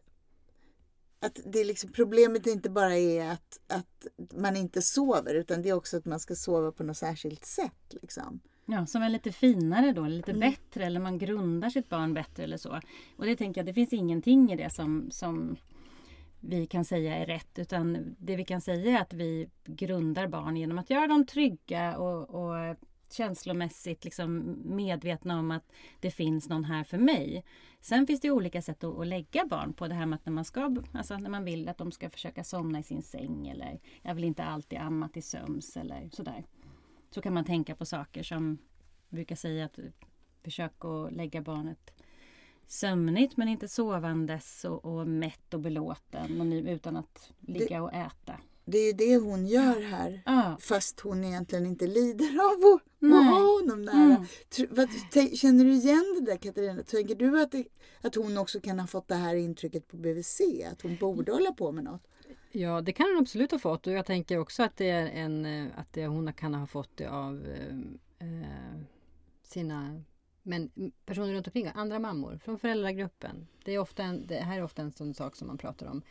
att 1.19 1.39
det 1.45 1.59
är 1.59 1.65
liksom, 1.65 1.91
problemet 1.91 2.47
inte 2.47 2.69
bara 2.69 2.95
är 2.95 3.31
att, 3.31 3.59
att 3.67 4.07
man 4.33 4.57
inte 4.57 4.81
sover 4.81 5.35
utan 5.35 5.61
det 5.61 5.69
är 5.69 5.73
också 5.73 5.97
att 5.97 6.05
man 6.05 6.19
ska 6.19 6.35
sova 6.35 6.71
på 6.71 6.83
något 6.83 6.97
särskilt 6.97 7.45
sätt. 7.45 7.93
Liksom. 8.01 8.39
Ja, 8.65 8.85
som 8.85 9.01
är 9.01 9.09
lite 9.09 9.31
finare 9.31 9.93
då, 9.93 10.01
lite 10.07 10.31
Mm. 10.31 10.51
bättre 10.51 10.85
eller 10.85 10.99
man 10.99 11.17
grundar 11.17 11.69
sitt 11.69 11.89
barn 11.89 12.13
bättre 12.13 12.43
eller 12.43 12.57
så. 12.57 12.79
Och 13.17 13.25
det 13.25 13.35
tänker 13.35 13.61
jag, 13.61 13.65
det 13.65 13.73
finns 13.73 13.93
ingenting 13.93 14.51
i 14.51 14.55
det 14.55 14.69
som, 14.73 15.11
som 15.11 15.57
vi 16.41 16.67
kan 16.67 16.85
säga 16.85 17.15
är 17.15 17.25
rätt 17.25 17.59
utan 17.59 18.15
det 18.19 18.35
vi 18.35 18.45
kan 18.45 18.61
säga 18.61 18.97
är 18.97 19.01
att 19.01 19.13
vi 19.13 19.49
grundar 19.65 20.27
barn 20.27 20.57
genom 20.57 20.77
att 20.77 20.89
göra 20.89 21.07
dem 21.07 21.25
trygga 21.25 21.97
och, 21.97 22.29
och 22.29 22.77
känslomässigt 23.11 24.03
liksom 24.03 24.57
medvetna 24.65 25.39
om 25.39 25.51
att 25.51 25.71
det 25.99 26.11
finns 26.11 26.49
någon 26.49 26.63
här 26.63 26.83
för 26.83 26.97
mig. 26.97 27.43
Sen 27.81 28.07
finns 28.07 28.21
det 28.21 28.31
olika 28.31 28.61
sätt 28.61 28.83
att, 28.83 28.99
att 28.99 29.07
lägga 29.07 29.45
barn 29.45 29.73
på 29.73 29.87
det 29.87 29.93
här 29.93 30.05
med 30.05 30.15
att 30.17 30.25
när 30.25 30.33
man, 30.33 30.45
ska, 30.45 30.75
alltså 30.93 31.17
när 31.17 31.29
man 31.29 31.45
vill 31.45 31.69
att 31.69 31.77
de 31.77 31.91
ska 31.91 32.09
försöka 32.09 32.43
somna 32.43 32.79
i 32.79 32.83
sin 32.83 33.01
säng 33.01 33.47
eller 33.47 33.79
jag 34.01 34.15
vill 34.15 34.23
inte 34.23 34.43
alltid 34.43 34.79
amma 34.79 35.09
till 35.09 35.23
söms 35.23 35.77
eller 35.77 36.09
sådär. 36.11 36.45
Så 37.09 37.21
kan 37.21 37.33
man 37.33 37.45
tänka 37.45 37.75
på 37.75 37.85
saker 37.85 38.23
som 38.23 38.57
brukar 39.09 39.35
säga 39.35 39.65
att 39.65 39.79
försök 40.43 40.85
att 40.85 41.13
lägga 41.13 41.41
barnet 41.41 42.00
sömnigt 42.71 43.37
men 43.37 43.47
inte 43.47 43.67
sovandes 43.67 44.65
och, 44.65 44.85
och 44.85 45.07
mätt 45.07 45.53
och 45.53 45.59
belåten 45.59 46.39
och 46.39 46.47
nu, 46.47 46.71
utan 46.71 46.97
att 46.97 47.31
ligga 47.39 47.83
och 47.83 47.93
äta. 47.93 48.33
det 48.65 48.77
är 48.77 48.85
ju 48.85 48.93
det 48.93 49.17
hon 49.17 49.47
gör 49.47 49.81
här. 49.81 50.21
Ja. 50.25 50.57
Fast 50.59 50.99
hon 50.99 51.23
egentligen 51.23 51.65
inte 51.65 51.87
lider 51.87 52.39
av 52.39 52.73
att, 52.73 53.11
ha 53.11 53.59
honom 53.59 53.81
nära. 53.81 54.15
Mm. 54.15 54.23
Tr- 54.49 54.67
vad, 54.71 54.89
känner 55.37 55.65
du 55.65 55.71
igen 55.73 56.15
det 56.19 56.31
där 56.31 56.37
Katarina? 56.37 56.83
Tänker 56.83 57.15
du 57.15 57.41
att, 57.41 57.51
det, 57.51 57.65
att 58.01 58.15
hon 58.15 58.37
också 58.37 58.59
kan 58.59 58.79
ha 58.79 58.87
fått 58.87 59.07
det 59.07 59.15
här 59.15 59.35
intrycket 59.35 59.87
på 59.87 59.97
BVC? 59.97 60.41
Att 60.71 60.81
hon 60.81 60.95
borde 60.95 61.31
hålla 61.31 61.51
på 61.51 61.71
med 61.71 61.83
något? 61.83 62.07
Ja, 62.51 62.81
det 62.81 62.91
kan 62.91 63.05
hon 63.05 63.21
absolut 63.21 63.51
ha 63.51 63.59
fått 63.59 63.87
och 63.87 63.93
jag 63.93 64.05
tänker 64.05 64.37
också 64.37 64.63
att 64.63 64.77
det 64.77 64.89
är 64.89 65.07
en 65.07 65.45
eh, 65.45 65.67
att 65.75 65.93
det, 65.93 66.07
hon 66.07 66.33
kan 66.33 66.53
ha 66.53 66.67
fått 66.67 66.97
det 66.97 67.07
av 67.07 67.45
eh, 67.45 68.27
eh, 68.27 68.79
sina 69.43 70.01
men 70.43 70.71
personer 71.05 71.33
runt 71.33 71.47
omkring, 71.47 71.71
andra 71.75 71.99
mammor 71.99 72.37
från 72.37 72.59
föräldragruppen. 72.59 73.47
Det, 73.65 73.71
är 73.71 73.79
ofta 73.79 74.03
en, 74.03 74.27
det 74.27 74.35
här 74.35 74.57
är 74.57 74.63
ofta 74.63 74.81
en 74.81 74.91
sån 74.91 75.13
sak 75.13 75.35
som 75.35 75.47
man 75.47 75.57
pratar 75.57 75.85
om 75.87 76.01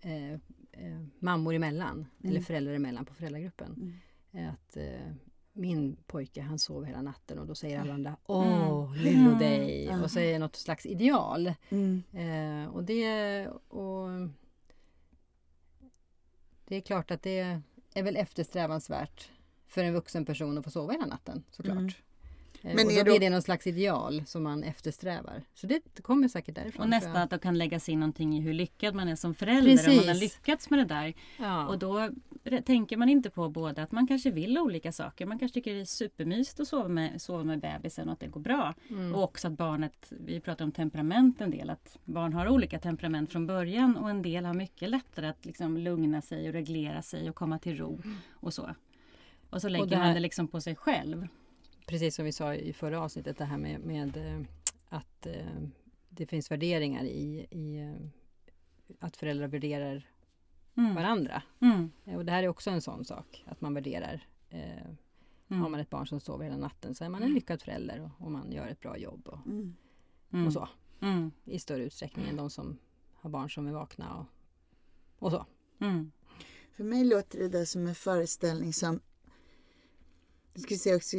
eh, 0.00 0.32
eh, 0.32 1.02
mammor 1.18 1.54
emellan 1.54 2.06
eller 2.24 2.40
föräldrar 2.40 2.72
emellan 2.74 3.04
på 3.04 3.14
föräldragruppen. 3.14 4.00
Eh, 4.32 4.50
Att 4.50 4.76
eh, 4.76 5.12
min 5.52 5.96
pojke 6.06 6.40
han 6.42 6.58
sov 6.58 6.84
hela 6.84 7.02
natten 7.02 7.38
och 7.38 7.46
då 7.46 7.54
säger 7.54 7.80
alla 7.80 7.94
andra 7.94 8.16
Åh, 8.26 8.96
lillo 8.96 9.34
dig! 9.38 9.88
Och 10.02 10.10
så 10.10 10.18
är 10.18 10.32
det 10.32 10.38
något 10.38 10.56
slags 10.56 10.86
ideal. 10.86 11.46
Eh, 12.12 12.66
och 12.74 12.84
det 12.84 13.48
och 13.48 14.08
det 16.64 16.76
är 16.76 16.80
klart 16.80 17.10
att 17.10 17.22
det 17.22 17.60
är 17.94 18.02
väl 18.02 18.16
eftersträvansvärt 18.16 19.30
för 19.66 19.84
en 19.84 19.94
vuxen 19.94 20.24
person 20.24 20.58
att 20.58 20.64
få 20.64 20.70
sova 20.70 20.92
hela 20.92 21.06
natten 21.06 21.44
såklart. 21.50 22.02
Eh, 22.64 22.70
Mm. 22.72 22.76
Men 22.76 22.86
och 22.86 23.04
då 23.04 23.10
blir 23.10 23.20
det 23.20 23.30
någon 23.30 23.42
slags 23.42 23.66
ideal 23.66 24.22
som 24.26 24.42
man 24.42 24.62
eftersträvar. 24.64 25.42
Så 25.54 25.66
det 25.66 26.02
kommer 26.02 26.28
säkert 26.28 26.54
därifrån. 26.54 26.82
Och 26.82 26.88
nästan 26.88 27.16
att 27.16 27.30
det 27.30 27.38
kan 27.38 27.58
läggas 27.58 27.88
in 27.88 28.00
någonting 28.00 28.36
i 28.36 28.40
hur 28.40 28.52
lyckad 28.54 28.94
man 28.94 29.08
är 29.08 29.16
som 29.16 29.34
förälder. 29.34 29.88
Om 29.88 29.96
man 29.96 30.04
har 30.04 30.14
Precis. 30.14 30.20
lyckats 30.36 30.70
med 30.70 30.78
det 30.78 30.84
där. 30.84 31.14
Ja. 31.38 31.66
Och 31.68 31.78
då 31.78 32.10
tänker 32.64 32.96
man 32.96 33.08
inte 33.08 33.30
på 33.30 33.48
både 33.48 33.82
att 33.82 33.92
man 33.92 34.06
kanske 34.06 34.30
vill 34.30 34.58
olika 34.58 34.92
saker. 34.92 35.26
Man 35.26 35.38
kanske 35.38 35.54
tycker 35.54 35.74
det 35.74 35.80
är 35.80 35.84
supermysigt 35.84 36.60
att 36.60 36.68
sova 36.68 36.88
med, 36.88 37.22
sova 37.22 37.44
med 37.44 37.60
bebisen 37.60 38.08
och 38.08 38.12
att 38.12 38.20
det 38.20 38.26
går 38.26 38.40
bra. 38.40 38.74
Mm. 38.90 39.14
Och 39.14 39.22
också 39.22 39.48
att 39.48 39.54
barnet, 39.56 40.12
vi 40.20 40.40
pratar 40.40 40.64
om 40.64 40.72
temperament 40.72 41.40
en 41.40 41.50
del, 41.50 41.70
att 41.70 41.98
barn 42.04 42.32
har 42.32 42.48
olika 42.48 42.78
temperament 42.78 43.32
från 43.32 43.46
början 43.46 43.96
och 43.96 44.10
en 44.10 44.22
del 44.22 44.44
har 44.44 44.54
mycket 44.54 44.88
lättare 44.90 45.26
att 45.28 45.44
liksom 45.46 45.76
lugna 45.76 46.22
sig 46.22 46.46
och 46.48 46.52
reglera 46.52 47.02
sig 47.02 47.28
och 47.28 47.36
komma 47.36 47.58
till 47.58 47.76
ro 47.76 48.02
och 48.32 48.54
så. 48.54 48.74
Och 49.50 49.60
så 49.62 49.68
lägger 49.68 49.86
det 49.86 49.96
här- 49.96 50.04
man 50.04 50.14
det 50.14 50.20
liksom 50.20 50.48
på 50.48 50.60
sig 50.60 50.76
själv. 50.76 51.28
Precis 51.92 52.14
som 52.14 52.24
vi 52.24 52.32
sa 52.32 52.54
i 52.54 52.72
förra 52.72 53.00
avsnittet 53.00 53.38
det 53.38 53.44
här 53.44 53.58
med, 53.58 53.80
med 53.80 54.16
eh, 54.16 54.40
att 54.88 55.26
eh, 55.26 55.46
det 56.08 56.26
finns 56.26 56.50
värderingar 56.50 57.04
i, 57.04 57.46
i 57.50 57.76
eh, 57.80 58.06
att 58.98 59.16
föräldrar 59.16 59.46
värderar 59.48 60.08
Mm. 60.76 60.94
varandra. 60.94 61.42
Mm. 61.60 61.90
Och 62.04 62.24
det 62.24 62.32
här 62.32 62.42
är 62.42 62.48
också 62.48 62.70
en 62.70 62.82
sån 62.82 63.04
sak, 63.04 63.44
att 63.46 63.60
man 63.60 63.74
värderar. 63.74 64.26
Eh, 64.50 64.86
Mm. 65.48 65.62
Har 65.62 65.68
man 65.70 65.80
ett 65.80 65.90
barn 65.90 66.06
som 66.06 66.20
sover 66.20 66.44
hela 66.44 66.56
natten 66.56 66.94
så 66.94 67.04
är 67.04 67.08
man 67.08 67.22
en 67.22 67.34
lyckad 67.34 67.62
förälder 67.62 68.00
och, 68.00 68.26
och 68.26 68.32
man 68.32 68.52
gör 68.52 68.66
ett 68.68 68.80
bra 68.80 68.96
jobb 68.98 69.28
och, 69.28 69.38
Mm. 69.46 70.46
och 70.46 70.52
så. 70.52 70.68
Mm. 71.00 71.30
I 71.44 71.58
större 71.58 71.84
utsträckning 71.84 72.28
än 72.28 72.36
de 72.36 72.50
som 72.50 72.78
har 73.12 73.30
barn 73.30 73.50
som 73.50 73.66
är 73.66 73.72
vakna 73.72 74.16
och, 74.18 74.26
och 75.26 75.30
så. 75.30 75.46
Mm. 75.80 76.12
För 76.76 76.84
mig 76.84 77.04
låter 77.04 77.38
det 77.38 77.48
där 77.48 77.64
som 77.64 77.86
en 77.86 77.94
föreställning 77.94 78.72
som... 78.72 79.00
Jag 80.52 80.62
skulle 80.62 80.78
säga 80.78 80.96
också, 80.96 81.16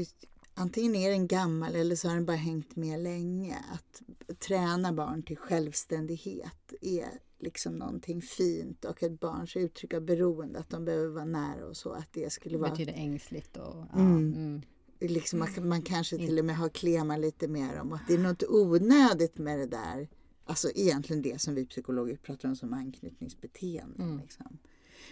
antingen 0.54 0.96
är 0.96 1.10
den 1.12 1.28
gammal 1.28 1.76
eller 1.76 1.96
så 1.96 2.08
har 2.08 2.16
den 2.16 2.26
bara 2.26 2.38
hängt 2.38 2.76
med 2.76 3.00
länge. 3.00 3.58
Att 3.74 4.02
träna 4.40 4.94
barn 4.94 5.24
till 5.24 5.38
självständighet 5.38 6.74
är 6.82 7.20
liksom 7.40 7.74
någonting 7.76 8.22
fint 8.22 8.86
och 8.86 9.04
ett 9.04 9.20
barns 9.20 9.56
uttryck 9.56 9.94
av 9.94 10.02
beroende, 10.02 10.60
att 10.60 10.70
de 10.70 10.86
behöver 10.86 11.08
vara 11.08 11.26
nära 11.26 11.66
och 11.66 11.78
så, 11.78 11.92
att 11.92 12.08
det 12.14 12.34
skulle 12.34 12.56
Det 12.56 12.62
vara... 12.62 12.72
betyder 12.72 12.94
ängsligt 12.94 13.58
och 13.58 13.86
ja, 13.94 14.00
Mm. 14.00 14.34
mm. 14.34 14.62
Liksom, 15.00 15.40
man, 15.40 15.68
man 15.68 15.82
kanske 15.82 16.18
till 16.18 16.40
och 16.40 16.46
med 16.46 16.58
har 16.58 16.70
klema 16.70 17.18
lite 17.18 17.48
mer 17.48 17.80
om 17.80 17.94
att 17.94 18.02
det 18.08 18.14
är 18.14 18.18
något 18.18 18.44
onödigt 18.50 19.38
med 19.38 19.60
det 19.60 19.66
där. 19.66 20.10
Alltså 20.46 20.70
egentligen 20.76 21.22
det 21.22 21.42
som 21.42 21.56
vi 21.56 21.66
psykologer 21.66 22.16
pratar 22.16 22.50
om 22.50 22.56
som 22.56 22.74
anknytningsbeteende. 22.74 24.04
Mm. 24.04 24.18
Liksom. 24.20 24.58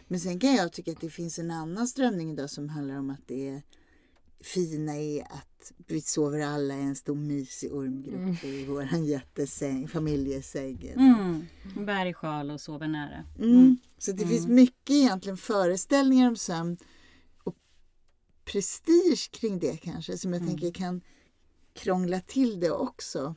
Men 0.08 0.20
sen 0.20 0.40
kan 0.40 0.56
jag 0.56 0.74
tycka 0.74 0.92
att 0.92 1.02
det 1.02 1.10
finns 1.10 1.40
en 1.40 1.52
annan 1.52 1.88
strömning 1.88 2.32
idag 2.32 2.50
som 2.50 2.70
handlar 2.70 2.96
om 3.00 3.10
att 3.10 3.28
det 3.28 3.48
är 3.50 3.62
fina 4.44 4.96
är 4.96 5.22
att 5.24 5.72
vi 5.88 6.02
sover 6.02 6.40
alla 6.40 6.76
i 6.76 6.82
en 6.82 6.96
stor 6.96 7.16
mysig 7.16 7.74
ormgrupp 7.74 8.44
i 8.44 8.66
våran 8.66 9.06
jättesäng, 9.06 9.88
familjesäng. 9.88 10.94
Mm. 10.96 11.48
Bär 11.86 12.06
i 12.06 12.14
sjal 12.14 12.52
och 12.52 12.62
sover 12.62 12.88
nära. 12.88 13.26
Mm. 13.40 13.78
Så 13.98 14.12
det 14.12 14.28
finns 14.28 14.48
mycket 14.48 14.90
egentligen 14.96 15.38
föreställningar 15.38 16.28
om 16.28 16.36
sömn 16.36 16.78
och 17.44 17.56
prestige 18.46 19.30
kring 19.32 19.60
det 19.60 19.78
kanske 19.78 20.18
som 20.18 20.34
jag 20.34 20.48
tänker 20.48 20.72
kan 20.72 21.02
krångla 21.74 22.20
till 22.20 22.60
det 22.60 22.72
också. 22.72 23.36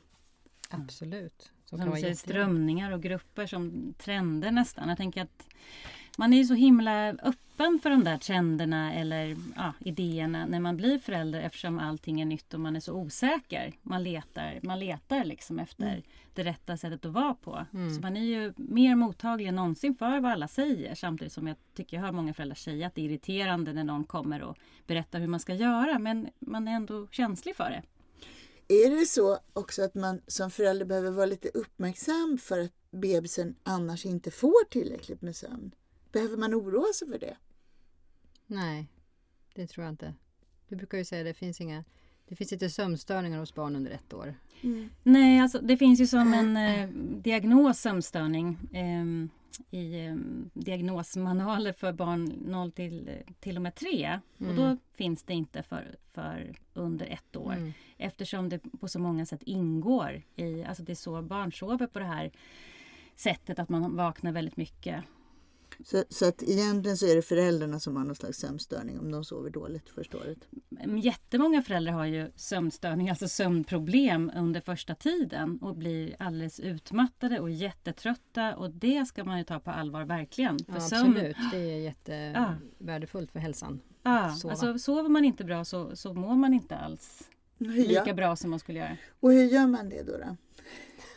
Absolut. 0.69 1.51
Som 1.65 1.79
kan 1.79 1.87
Som 1.87 1.97
säger 1.97 2.15
strömningar 2.15 2.91
och 2.91 3.03
grupper 3.03 3.47
som 3.47 3.93
trender 3.97 4.51
nästan. 4.51 4.89
Jag 4.89 4.97
tänker 4.97 5.21
att 5.21 5.47
man 6.17 6.33
är 6.33 6.37
ju 6.37 6.45
så 6.45 6.53
himla 6.53 7.09
öppen 7.09 7.79
för 7.83 7.89
de 7.89 8.03
där 8.03 8.17
trenderna 8.17 8.93
eller 8.93 9.37
ja, 9.55 9.73
idéerna 9.79 10.45
när 10.45 10.59
man 10.59 10.77
blir 10.77 10.99
förälder 10.99 11.41
eftersom 11.41 11.79
allting 11.79 12.21
är 12.21 12.25
nytt 12.25 12.53
och 12.53 12.59
man 12.59 12.75
är 12.75 12.79
så 12.79 12.93
osäker. 12.93 13.73
Man 13.81 14.03
letar, 14.03 14.59
man 14.63 14.79
letar 14.79 15.25
liksom 15.25 15.59
efter 15.59 16.03
det 16.33 16.43
rätta 16.43 16.77
sättet 16.77 17.05
att 17.05 17.11
vara 17.11 17.33
på. 17.33 17.65
Så 17.95 18.01
man 18.01 18.17
är 18.17 18.21
ju 18.21 18.53
mer 18.57 18.95
mottaglig 18.95 19.47
än 19.47 19.55
någonsin 19.55 19.95
för 19.95 20.19
vad 20.19 20.31
alla 20.31 20.47
säger. 20.47 20.95
Samtidigt 20.95 21.33
som 21.33 21.47
jag 21.47 21.57
tycker 21.75 21.97
jag 21.97 22.03
hör 22.03 22.11
många 22.11 22.33
föräldrar 22.33 22.55
säga 22.55 22.87
att 22.87 22.95
det 22.95 23.01
är 23.01 23.05
irriterande 23.05 23.73
när 23.73 23.83
någon 23.83 24.03
kommer 24.03 24.41
och 24.41 24.57
berättar 24.87 25.19
hur 25.19 25.27
man 25.27 25.39
ska 25.39 25.53
göra. 25.53 25.99
Men 25.99 26.29
man 26.39 26.67
är 26.67 26.71
ändå 26.71 27.07
känslig 27.11 27.55
för 27.55 27.69
det. 27.69 27.83
Är 28.67 28.99
det 28.99 29.05
så 29.05 29.39
också 29.53 29.83
att 29.83 29.95
man 29.95 30.21
som 30.27 30.51
förälder 30.51 30.85
behöver 30.85 31.11
vara 31.11 31.25
lite 31.25 31.49
uppmärksam 31.49 32.37
för 32.41 32.59
att 32.59 32.71
bebisen 32.91 33.55
annars 33.63 34.05
inte 34.05 34.31
får 34.31 34.69
tillräckligt 34.69 35.21
med 35.21 35.35
sömn? 35.35 35.71
Behöver 36.15 36.37
man 36.37 36.53
oroa 36.53 36.93
sig 36.93 37.07
för 37.07 37.19
det? 37.19 37.37
Nej, 38.47 38.87
det 39.55 39.67
tror 39.67 39.85
jag 39.85 39.93
inte. 39.93 40.13
Du 40.67 40.75
brukar 40.75 40.97
ju 40.97 41.05
säga 41.05 41.21
att 41.21 41.27
det 41.27 41.33
finns 41.33 41.61
inga 41.61 41.83
det 42.27 42.35
finns 42.35 42.53
inte 42.53 42.69
sömnstörningar 42.69 43.39
hos 43.39 43.55
barn 43.55 43.75
under 43.75 43.91
ett 43.91 44.13
år. 44.13 44.35
Nej, 45.03 45.39
alltså 45.39 45.59
det 45.61 45.77
finns 45.77 46.01
ju 46.01 46.07
som 46.07 46.33
en 46.33 46.57
eh, 46.57 46.89
diagnos 47.21 47.79
sömnstörning 47.79 48.57
eh, 48.73 49.05
i 49.79 50.05
eh, 50.05 50.15
diagnosmanualer 50.53 51.73
för 51.73 51.93
barn 51.93 52.25
0 52.45 52.71
till, 52.71 53.09
till 53.39 53.55
och 53.55 53.61
med 53.61 53.75
3. 53.75 54.19
Och 54.37 54.55
då 54.55 54.77
finns 54.93 55.23
det 55.23 55.33
inte 55.33 55.63
för, 55.63 55.95
för 56.13 56.55
under 56.73 57.05
ett 57.05 57.35
år. 57.35 57.53
Mm. 57.53 57.73
Eftersom 57.97 58.49
det 58.49 58.59
på 58.79 58.87
så 58.87 58.99
många 58.99 59.25
sätt 59.25 59.43
ingår 59.43 60.21
i, 60.35 60.63
alltså 60.63 60.83
det 60.83 60.93
är 60.93 60.95
så 60.95 61.21
barn 61.21 61.51
sover 61.51 61.87
på 61.87 61.99
det 61.99 62.05
här 62.05 62.31
sättet 63.15 63.59
att 63.59 63.69
man 63.69 63.95
vaknar 63.95 64.31
väldigt 64.31 64.57
mycket. 64.57 65.03
Så, 65.83 66.03
så 66.09 66.27
att 66.27 66.43
egentligen 66.43 66.97
så 66.97 67.05
är 67.05 67.15
det 67.15 67.21
föräldrarna 67.21 67.79
som 67.79 67.95
har 67.95 68.03
någon 68.03 68.15
slags 68.15 68.37
sömnstörning 68.37 68.99
om 68.99 69.11
de 69.11 69.25
sover 69.25 69.49
dåligt 69.49 69.89
första 69.89 70.17
året. 70.17 70.37
Men 70.69 70.97
Jättemånga 70.97 71.61
föräldrar 71.61 71.93
har 71.93 72.05
ju 72.05 72.31
sömnstörning, 72.35 73.09
alltså 73.09 73.27
sömnproblem 73.27 74.31
under 74.35 74.61
första 74.61 74.95
tiden 74.95 75.57
och 75.61 75.75
blir 75.75 76.15
alldeles 76.19 76.59
utmattade 76.59 77.39
och 77.39 77.49
jättetrötta 77.49 78.55
och 78.55 78.69
det 78.71 79.05
ska 79.05 79.23
man 79.23 79.37
ju 79.37 79.43
ta 79.43 79.59
på 79.59 79.71
allvar 79.71 80.05
verkligen. 80.05 80.59
För 80.59 80.73
Ja, 80.73 80.79
sömn, 80.79 81.09
absolut, 81.11 81.37
det 81.51 81.57
är 81.57 81.77
jättevärdefullt 81.79 83.31
för 83.31 83.39
hälsan. 83.39 83.79
ja, 84.03 84.35
sova. 84.35 84.51
alltså 84.51 84.79
sover 84.79 85.09
man 85.09 85.25
inte 85.25 85.43
bra 85.43 85.65
så, 85.65 85.95
så 85.95 86.13
mår 86.13 86.35
man 86.35 86.53
inte 86.53 86.75
alls 86.77 87.29
lika 87.57 88.05
gör, 88.07 88.13
bra 88.13 88.35
som 88.35 88.49
man 88.49 88.59
skulle 88.59 88.79
göra. 88.79 88.97
och 89.19 89.31
hur 89.31 89.45
gör 89.45 89.67
man 89.67 89.89
det 89.89 90.03
då? 90.03 90.11
då? 90.17 90.37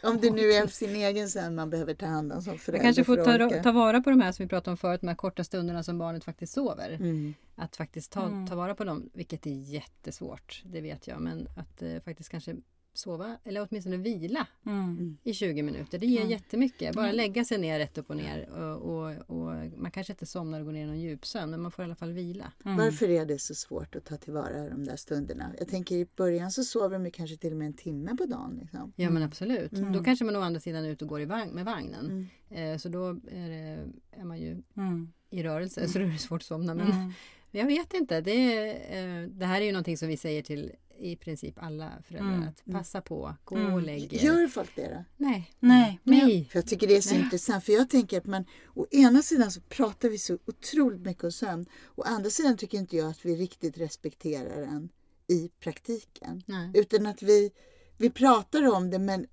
Om 0.03 0.19
det 0.21 0.31
nu 0.31 0.53
är 0.53 0.67
sin 0.67 0.97
egen 0.97 1.29
sömn 1.29 1.55
man 1.55 1.71
behöver 1.71 1.95
ta 1.95 2.07
hand 2.07 2.33
om 2.33 2.43
som 2.43 2.59
förälder. 2.59 2.85
Jag 2.87 2.95
kanske 2.95 3.05
får 3.05 3.49
ta, 3.57 3.63
ta 3.63 3.73
vara 3.73 4.01
på 4.01 4.11
de 4.11 4.21
här 4.21 4.33
som 4.33 4.45
vi 4.45 4.49
pratade 4.49 4.71
om 4.71 4.77
förut, 4.77 5.01
de 5.01 5.09
här 5.09 5.15
korta 5.15 5.45
stunderna 5.45 5.83
som 5.83 5.99
barnet 5.99 6.25
faktiskt 6.25 6.53
sover. 6.53 6.91
Mm. 6.91 7.35
Att 7.57 7.77
faktiskt 7.77 8.13
ta, 8.13 8.23
Mm. 8.27 8.47
ta 8.47 8.55
vara 8.55 8.75
på 8.75 8.85
dem, 8.85 9.11
vilket 9.15 9.47
är 9.47 9.51
jättesvårt, 9.51 10.63
det 10.65 10.81
vet 10.81 11.07
jag. 11.07 11.21
Men 11.21 11.49
att 11.57 11.83
eh, 11.83 12.01
faktiskt 12.05 12.29
kanske 12.31 12.57
sova, 12.95 13.37
eller 13.45 13.67
åtminstone 13.71 13.97
vila 13.97 14.47
Mm. 14.67 15.19
i 15.25 15.33
20 15.35 15.63
minuter. 15.63 15.99
Det 15.99 16.07
ger 16.07 16.19
Mm. 16.21 16.31
jättemycket. 16.31 16.95
Bara 16.95 17.13
lägga 17.13 17.45
sig 17.45 17.59
ner 17.59 17.79
rätt 17.79 17.99
upp 17.99 18.11
och 18.11 18.17
ner. 18.17 18.49
Och, 18.51 18.77
och, 18.83 19.15
och 19.27 19.53
man 19.77 19.91
kanske 19.91 20.13
inte 20.13 20.27
somnar 20.27 20.61
och 20.61 20.67
går 20.67 20.73
ner 20.73 20.83
i 20.85 20.87
någon 20.87 21.01
djupsömn, 21.01 21.51
men 21.51 21.61
man 21.61 21.71
får 21.71 21.83
i 21.83 21.87
alla 21.87 21.95
fall 21.95 22.13
vila. 22.13 22.53
Mm. 22.65 22.77
Varför 22.77 23.09
är 23.11 23.27
det 23.27 23.39
så 23.39 23.55
svårt 23.55 23.97
att 23.97 24.05
ta 24.05 24.17
tillvara 24.17 24.69
de 24.69 24.85
där 24.85 24.97
stunderna? 24.97 25.53
Jag 25.59 25.69
tänker 25.69 25.97
i 25.97 26.07
början 26.17 26.51
så 26.51 26.65
sover 26.65 26.91
de 26.99 27.05
ju 27.05 27.11
kanske 27.11 27.37
till 27.37 27.51
och 27.53 27.59
med 27.59 27.67
en 27.67 27.73
timme 27.75 28.17
på 28.17 28.25
dagen. 28.27 28.59
Liksom. 28.61 28.93
Ja 28.97 29.11
men 29.11 29.23
absolut. 29.23 29.73
Mm. 29.73 29.93
Då 29.93 30.05
kanske 30.05 30.25
man 30.25 30.37
å 30.37 30.41
andra 30.41 30.61
sidan 30.61 30.85
är 30.85 30.89
ute 30.89 31.05
och 31.05 31.09
går 31.09 31.21
i 31.21 31.25
vagn, 31.25 31.51
med 31.55 31.65
vagnen. 31.65 32.29
Mm. 32.51 32.73
Eh, 32.73 32.79
så 32.79 32.89
då 32.89 33.09
är, 33.09 33.49
det, 33.49 33.89
är 34.21 34.25
man 34.25 34.39
ju 34.39 34.63
Mm. 34.77 35.13
i 35.31 35.43
rörelse 35.43 35.89
så 35.89 35.99
då 35.99 36.05
är 36.05 36.09
det 36.09 36.19
svårt 36.19 36.41
att 36.41 36.47
somna. 36.47 36.75
Men 36.75 36.91
Mm. 36.91 37.13
jag 37.51 37.67
vet 37.67 37.95
inte. 37.95 38.21
Det, 38.21 38.31
är, 38.33 39.23
eh, 39.23 39.29
det 39.29 39.47
här 39.47 39.61
är 39.61 39.65
ju 39.65 39.73
någonting 39.73 39.97
som 39.97 40.09
vi 40.09 40.17
säger 40.17 40.43
till 40.43 40.73
i 41.01 41.17
princip 41.17 41.55
alla 41.59 41.93
föräldrar 42.09 42.35
Mm. 42.35 42.49
att 42.49 42.65
passa 42.73 43.01
på, 43.01 43.35
gå 43.45 43.57
Mm. 43.57 43.73
och 43.75 43.83
lägg 43.83 44.13
er. 44.15 44.19
Gör 44.25 44.49
folk 44.49 44.71
det 44.77 44.89
då? 44.95 45.05
Nej, 45.17 45.51
Nej, 45.61 46.01
nej. 46.03 46.49
För 46.51 46.59
jag 46.59 46.67
tycker 46.67 46.87
det 46.87 46.97
är 46.97 47.01
så 47.01 47.15
Nej. 47.15 47.23
intressant. 47.25 47.65
För 47.65 47.73
jag 47.73 47.91
tänker 47.91 48.19
att 48.19 48.27
man, 48.27 48.45
å 48.75 48.87
ena 48.91 49.23
sidan 49.23 49.51
så 49.51 49.61
pratar 49.61 50.09
vi 50.09 50.19
så 50.19 50.39
otroligt 50.47 51.01
mycket 51.01 51.25
om 51.25 51.33
sömn. 51.33 51.67
Å 51.95 52.03
andra 52.03 52.31
sidan 52.31 52.57
tycker 52.57 52.79
inte 52.79 52.97
jag 52.97 53.11
att 53.11 53.25
vi 53.25 53.37
riktigt 53.37 53.79
respekterar 53.79 54.61
den 54.61 54.89
i 55.29 55.49
praktiken. 55.61 56.43
nej. 56.47 56.71
Utan 56.75 57.07
att 57.07 57.23
vi, 57.23 57.51
vi 57.99 58.11
pratar 58.11 58.75
om 58.77 58.91
det 58.91 58.99
men 58.99 59.27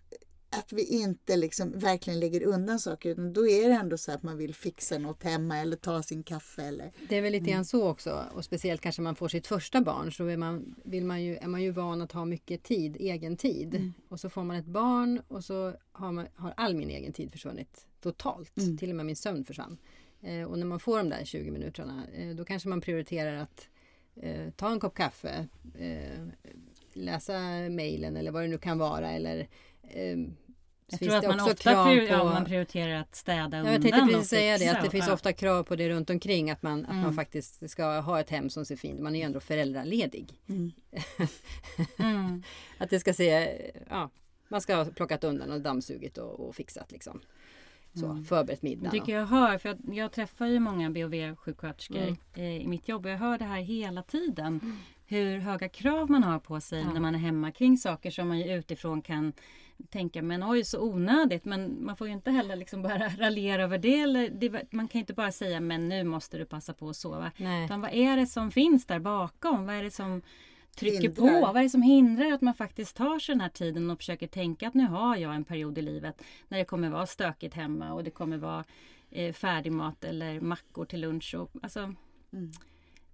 att 0.59 0.73
vi 0.73 0.83
inte 0.85 1.37
liksom 1.37 1.71
verkligen 1.79 2.19
lägger 2.19 2.43
undan 2.43 2.79
saker. 2.79 3.09
Utan 3.09 3.33
då 3.33 3.47
är 3.47 3.69
det 3.69 3.75
ändå 3.75 3.97
så 3.97 4.11
att 4.11 4.23
man 4.23 4.37
vill 4.37 4.55
fixa 4.55 4.97
något 4.97 5.23
hemma 5.23 5.57
eller 5.57 5.77
ta 5.77 6.03
sin 6.03 6.23
kaffe. 6.23 6.63
Eller, 6.63 6.91
Det 7.09 7.17
är 7.17 7.21
väl 7.21 7.31
lite 7.31 7.51
grann 7.51 7.65
så 7.65 7.87
också 7.87 8.25
och 8.33 8.45
speciellt 8.45 8.81
kanske 8.81 9.01
man 9.01 9.15
får 9.15 9.27
sitt 9.27 9.47
första 9.47 9.81
barn 9.81 10.11
så 10.11 10.25
är 10.25 10.37
man, 10.37 10.75
vill 10.83 11.05
man 11.05 11.23
ju, 11.23 11.35
är 11.35 11.47
man 11.47 11.63
ju 11.63 11.71
van 11.71 12.01
att 12.01 12.11
ha 12.11 12.25
mycket 12.25 12.63
tid, 12.63 12.97
egen 12.99 13.37
tid. 13.37 13.91
Och 14.09 14.19
så 14.19 14.29
får 14.29 14.43
man 14.43 14.55
ett 14.55 14.65
barn 14.65 15.21
och 15.27 15.43
så 15.43 15.73
har, 15.91 16.11
man, 16.11 16.27
har 16.35 16.53
all 16.57 16.75
min 16.75 16.89
egen 16.89 17.13
tid 17.13 17.31
försvunnit 17.31 17.87
totalt. 18.01 18.57
Mm. 18.57 18.77
Till 18.77 18.89
och 18.89 18.95
med 18.95 19.05
min 19.05 19.15
sömn 19.15 19.45
försvann. 19.45 19.77
Eh, 20.21 20.43
och 20.43 20.59
när 20.59 20.65
man 20.65 20.79
får 20.79 20.97
de 20.97 21.09
där 21.09 21.25
20 21.25 21.51
minuterna 21.51 22.03
eh, 22.13 22.29
då 22.29 22.45
kanske 22.45 22.69
man 22.69 22.81
prioriterar 22.81 23.35
att 23.35 23.69
eh, 24.15 24.49
ta 24.49 24.71
en 24.71 24.79
kopp 24.79 24.95
kaffe, 24.95 25.47
eh, 25.77 26.27
läsa 26.93 27.39
mejlen 27.69 28.17
eller 28.17 28.31
vad 28.31 28.43
det 28.43 28.47
nu 28.47 28.57
kan 28.57 28.77
vara. 28.77 29.11
Eller, 29.11 29.47
eh, 29.81 30.17
jag 30.91 30.99
tror 30.99 31.15
att 31.15 31.21
det 31.21 31.27
man 31.27 31.39
ofta 31.39 31.55
prior- 31.85 32.03
ja, 32.09 32.19
på- 32.19 32.25
man 32.25 32.45
prioriterar 32.45 32.99
att 33.01 33.15
städa 33.15 33.57
Ja, 33.57 33.59
undan 33.59 33.73
jag 33.73 33.81
tänkte 33.81 34.01
precis 34.13 34.29
säga 34.29 34.57
det, 34.57 34.67
att 34.67 34.83
det 34.83 34.89
finns 34.89 35.07
ja. 35.07 35.13
ofta 35.13 35.33
krav 35.33 35.63
på 35.63 35.75
det 35.75 35.89
runt 35.89 36.09
omkring 36.09 36.51
att 36.51 36.61
man, 36.63 36.81
att 36.85 36.87
man 36.95 36.99
Mm. 37.03 37.15
faktiskt 37.15 37.69
ska 37.69 37.99
ha 37.99 38.19
ett 38.19 38.29
hem 38.29 38.49
som 38.49 38.65
ser 38.65 38.75
fint 38.75 38.99
Man 38.99 39.15
är 39.15 39.19
ju 39.19 39.25
ändå 39.25 39.39
föräldraledig. 39.39 40.33
mm. 40.49 40.71
Mm. 41.99 42.43
Att 42.77 42.89
det 42.89 42.99
ska 42.99 43.13
se, 43.13 43.57
ja, 43.89 44.09
man 44.47 44.61
ska 44.61 44.75
ha 44.75 44.85
plockat 44.85 45.23
undan 45.23 45.51
och 45.51 45.61
dammsugit 45.61 46.17
och, 46.17 46.39
och 46.39 46.55
fixat 46.55 46.91
liksom. 46.91 47.21
Så, 47.99 48.05
Mm. 48.05 48.25
förberett 48.25 48.61
Det 48.61 48.67
middagen. 48.67 48.91
tycker 48.91 49.13
jag 49.13 49.25
hör, 49.25 49.57
för 49.57 49.69
jag, 49.69 49.95
jag 49.95 50.11
träffar 50.11 50.45
ju 50.47 50.59
många 50.59 50.89
BHV-sjuksköterskor 50.89 52.17
Mm. 52.35 52.51
i 52.61 52.67
mitt 52.67 52.87
jobb 52.87 53.05
och 53.05 53.11
jag 53.11 53.17
hör 53.17 53.37
det 53.37 53.45
här 53.45 53.61
hela 53.61 54.01
tiden. 54.03 54.77
Hur 55.07 55.37
höga 55.39 55.69
krav 55.69 56.09
man 56.11 56.23
har 56.23 56.39
på 56.39 56.61
sig 56.61 56.81
Ja. 56.81 56.93
när 56.93 56.99
man 56.99 57.15
är 57.15 57.19
hemma 57.19 57.51
kring 57.51 57.77
saker 57.77 58.11
som 58.11 58.27
man 58.27 58.39
ju 58.39 58.53
utifrån 58.53 59.01
kan 59.01 59.33
tänka 59.89 60.21
men 60.21 60.43
oj 60.43 60.63
så 60.63 60.81
onödigt 60.81 61.45
men 61.45 61.85
man 61.85 61.95
får 61.97 62.07
ju 62.07 62.13
inte 62.13 62.31
heller 62.31 62.55
liksom 62.55 62.81
bara 62.81 63.09
raljera 63.17 63.63
över 63.63 63.77
det, 63.77 63.99
eller 63.99 64.29
det. 64.29 64.73
Man 64.73 64.87
kan 64.87 64.99
inte 64.99 65.13
bara 65.13 65.31
säga 65.31 65.59
men 65.59 65.89
nu 65.89 66.03
måste 66.03 66.37
du 66.37 66.45
passa 66.45 66.73
på 66.73 66.89
att 66.89 66.95
sova. 66.95 67.31
Nej. 67.37 67.65
Utan 67.65 67.81
vad 67.81 67.93
är 67.93 68.17
det 68.17 68.27
som 68.27 68.51
finns 68.51 68.85
där 68.85 68.99
bakom? 68.99 69.65
Vad 69.65 69.75
är 69.75 69.83
det 69.83 69.91
som 69.91 70.21
trycker 70.75 71.01
Hindrar. 71.01 71.39
på? 71.41 71.45
Vad 71.45 71.57
är 71.57 71.63
det 71.63 71.69
som 71.69 71.81
hindrar 71.81 72.31
att 72.31 72.41
man 72.41 72.53
faktiskt 72.53 72.95
tar 72.97 73.19
sig 73.19 73.35
den 73.35 73.41
här 73.41 73.49
tiden 73.49 73.89
och 73.89 73.97
försöker 73.97 74.27
tänka 74.27 74.67
att 74.67 74.73
nu 74.73 74.87
har 74.87 75.15
jag 75.15 75.35
en 75.35 75.43
period 75.43 75.77
i 75.77 75.81
livet 75.81 76.21
när 76.47 76.57
det 76.57 76.65
kommer 76.65 76.89
vara 76.89 77.05
stökigt 77.05 77.55
hemma 77.55 77.93
och 77.93 78.03
det 78.03 78.11
kommer 78.11 78.37
vara 78.37 78.63
eh, 79.11 79.33
färdigmat 79.33 80.03
eller 80.03 80.39
mackor 80.39 80.85
till 80.85 81.01
lunch. 81.01 81.35
Och, 81.37 81.51
alltså, 81.63 81.93
Mm. 82.33 82.51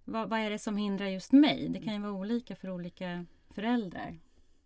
Vad, 0.05 0.29
vad 0.29 0.39
är 0.39 0.49
det 0.49 0.59
som 0.59 0.77
hindrar 0.77 1.07
just 1.07 1.31
mig? 1.31 1.69
Det 1.69 1.79
kan 1.79 1.93
ju 1.93 1.99
vara 2.01 2.13
olika 2.13 2.55
för 2.55 2.69
olika 2.69 3.25
föräldrar. 3.49 4.19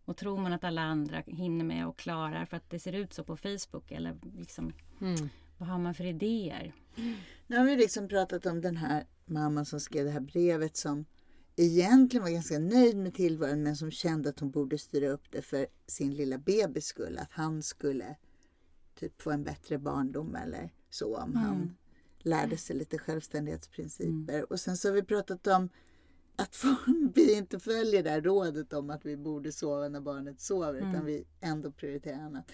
Och 0.06 0.18
tror 0.18 0.38
man 0.38 0.54
att 0.54 0.64
alla 0.64 0.82
andra 0.82 1.24
hinner 1.28 1.66
med 1.66 1.88
och 1.88 1.98
klarar 1.98 2.46
för 2.46 2.58
att 2.58 2.70
det 2.70 2.80
ser 2.80 2.94
ut 2.94 3.14
så 3.14 3.24
på 3.24 3.38
Facebook 3.38 3.92
eller 3.92 4.18
liksom, 4.38 4.74
Mm. 5.02 5.30
vad 5.58 5.70
har 5.70 5.80
man 5.80 5.94
för 5.94 6.06
idéer? 6.06 6.74
Nu 7.48 7.58
har 7.58 7.66
vi 7.66 7.76
liksom 7.76 8.08
pratat 8.08 8.46
om 8.46 8.62
den 8.62 8.78
här 8.78 9.04
mamman 9.26 9.66
som 9.66 9.80
skrev 9.80 10.06
det 10.06 10.12
här 10.12 10.20
brevet 10.20 10.78
som 10.78 11.06
egentligen 11.56 12.24
var 12.24 12.32
ganska 12.32 12.60
nöjd 12.60 12.98
med 12.98 13.14
tillvaron 13.14 13.64
men 13.64 13.76
som 13.76 13.92
kände 13.92 14.30
att 14.30 14.40
hon 14.40 14.52
borde 14.52 14.78
styra 14.78 15.08
upp 15.08 15.32
det 15.32 15.42
för 15.42 15.68
sin 15.88 16.14
lilla 16.16 16.38
bebis 16.38 16.86
skull. 16.86 17.18
Att 17.18 17.32
han 17.32 17.64
skulle 17.64 18.16
typ 19.00 19.22
få 19.22 19.32
en 19.32 19.44
bättre 19.44 19.78
barndom 19.78 20.36
eller 20.36 20.70
så 20.90 21.18
om 21.18 21.36
han 21.36 21.56
Mm. 21.56 21.76
Lärde 22.26 22.58
sig 22.58 22.76
lite 22.76 22.98
självständighetsprinciper. 22.98 24.52
Och 24.52 24.60
sen 24.60 24.78
så 24.78 24.88
har 24.88 24.94
vi 24.94 25.04
pratat 25.04 25.48
om 25.48 25.70
att 26.36 26.64
vi 27.16 27.34
inte 27.34 27.60
följer 27.60 28.04
det 28.04 28.10
här 28.10 28.22
rådet 28.22 28.74
om 28.74 28.90
att 28.90 29.06
vi 29.06 29.18
borde 29.18 29.52
sova 29.52 29.90
när 29.90 30.02
barnet 30.02 30.42
sover 30.42 30.74
utan 30.74 30.90
Mm. 30.96 31.06
vi 31.06 31.26
ändå 31.42 31.72
prioriterar 31.72 32.18
annat. 32.22 32.52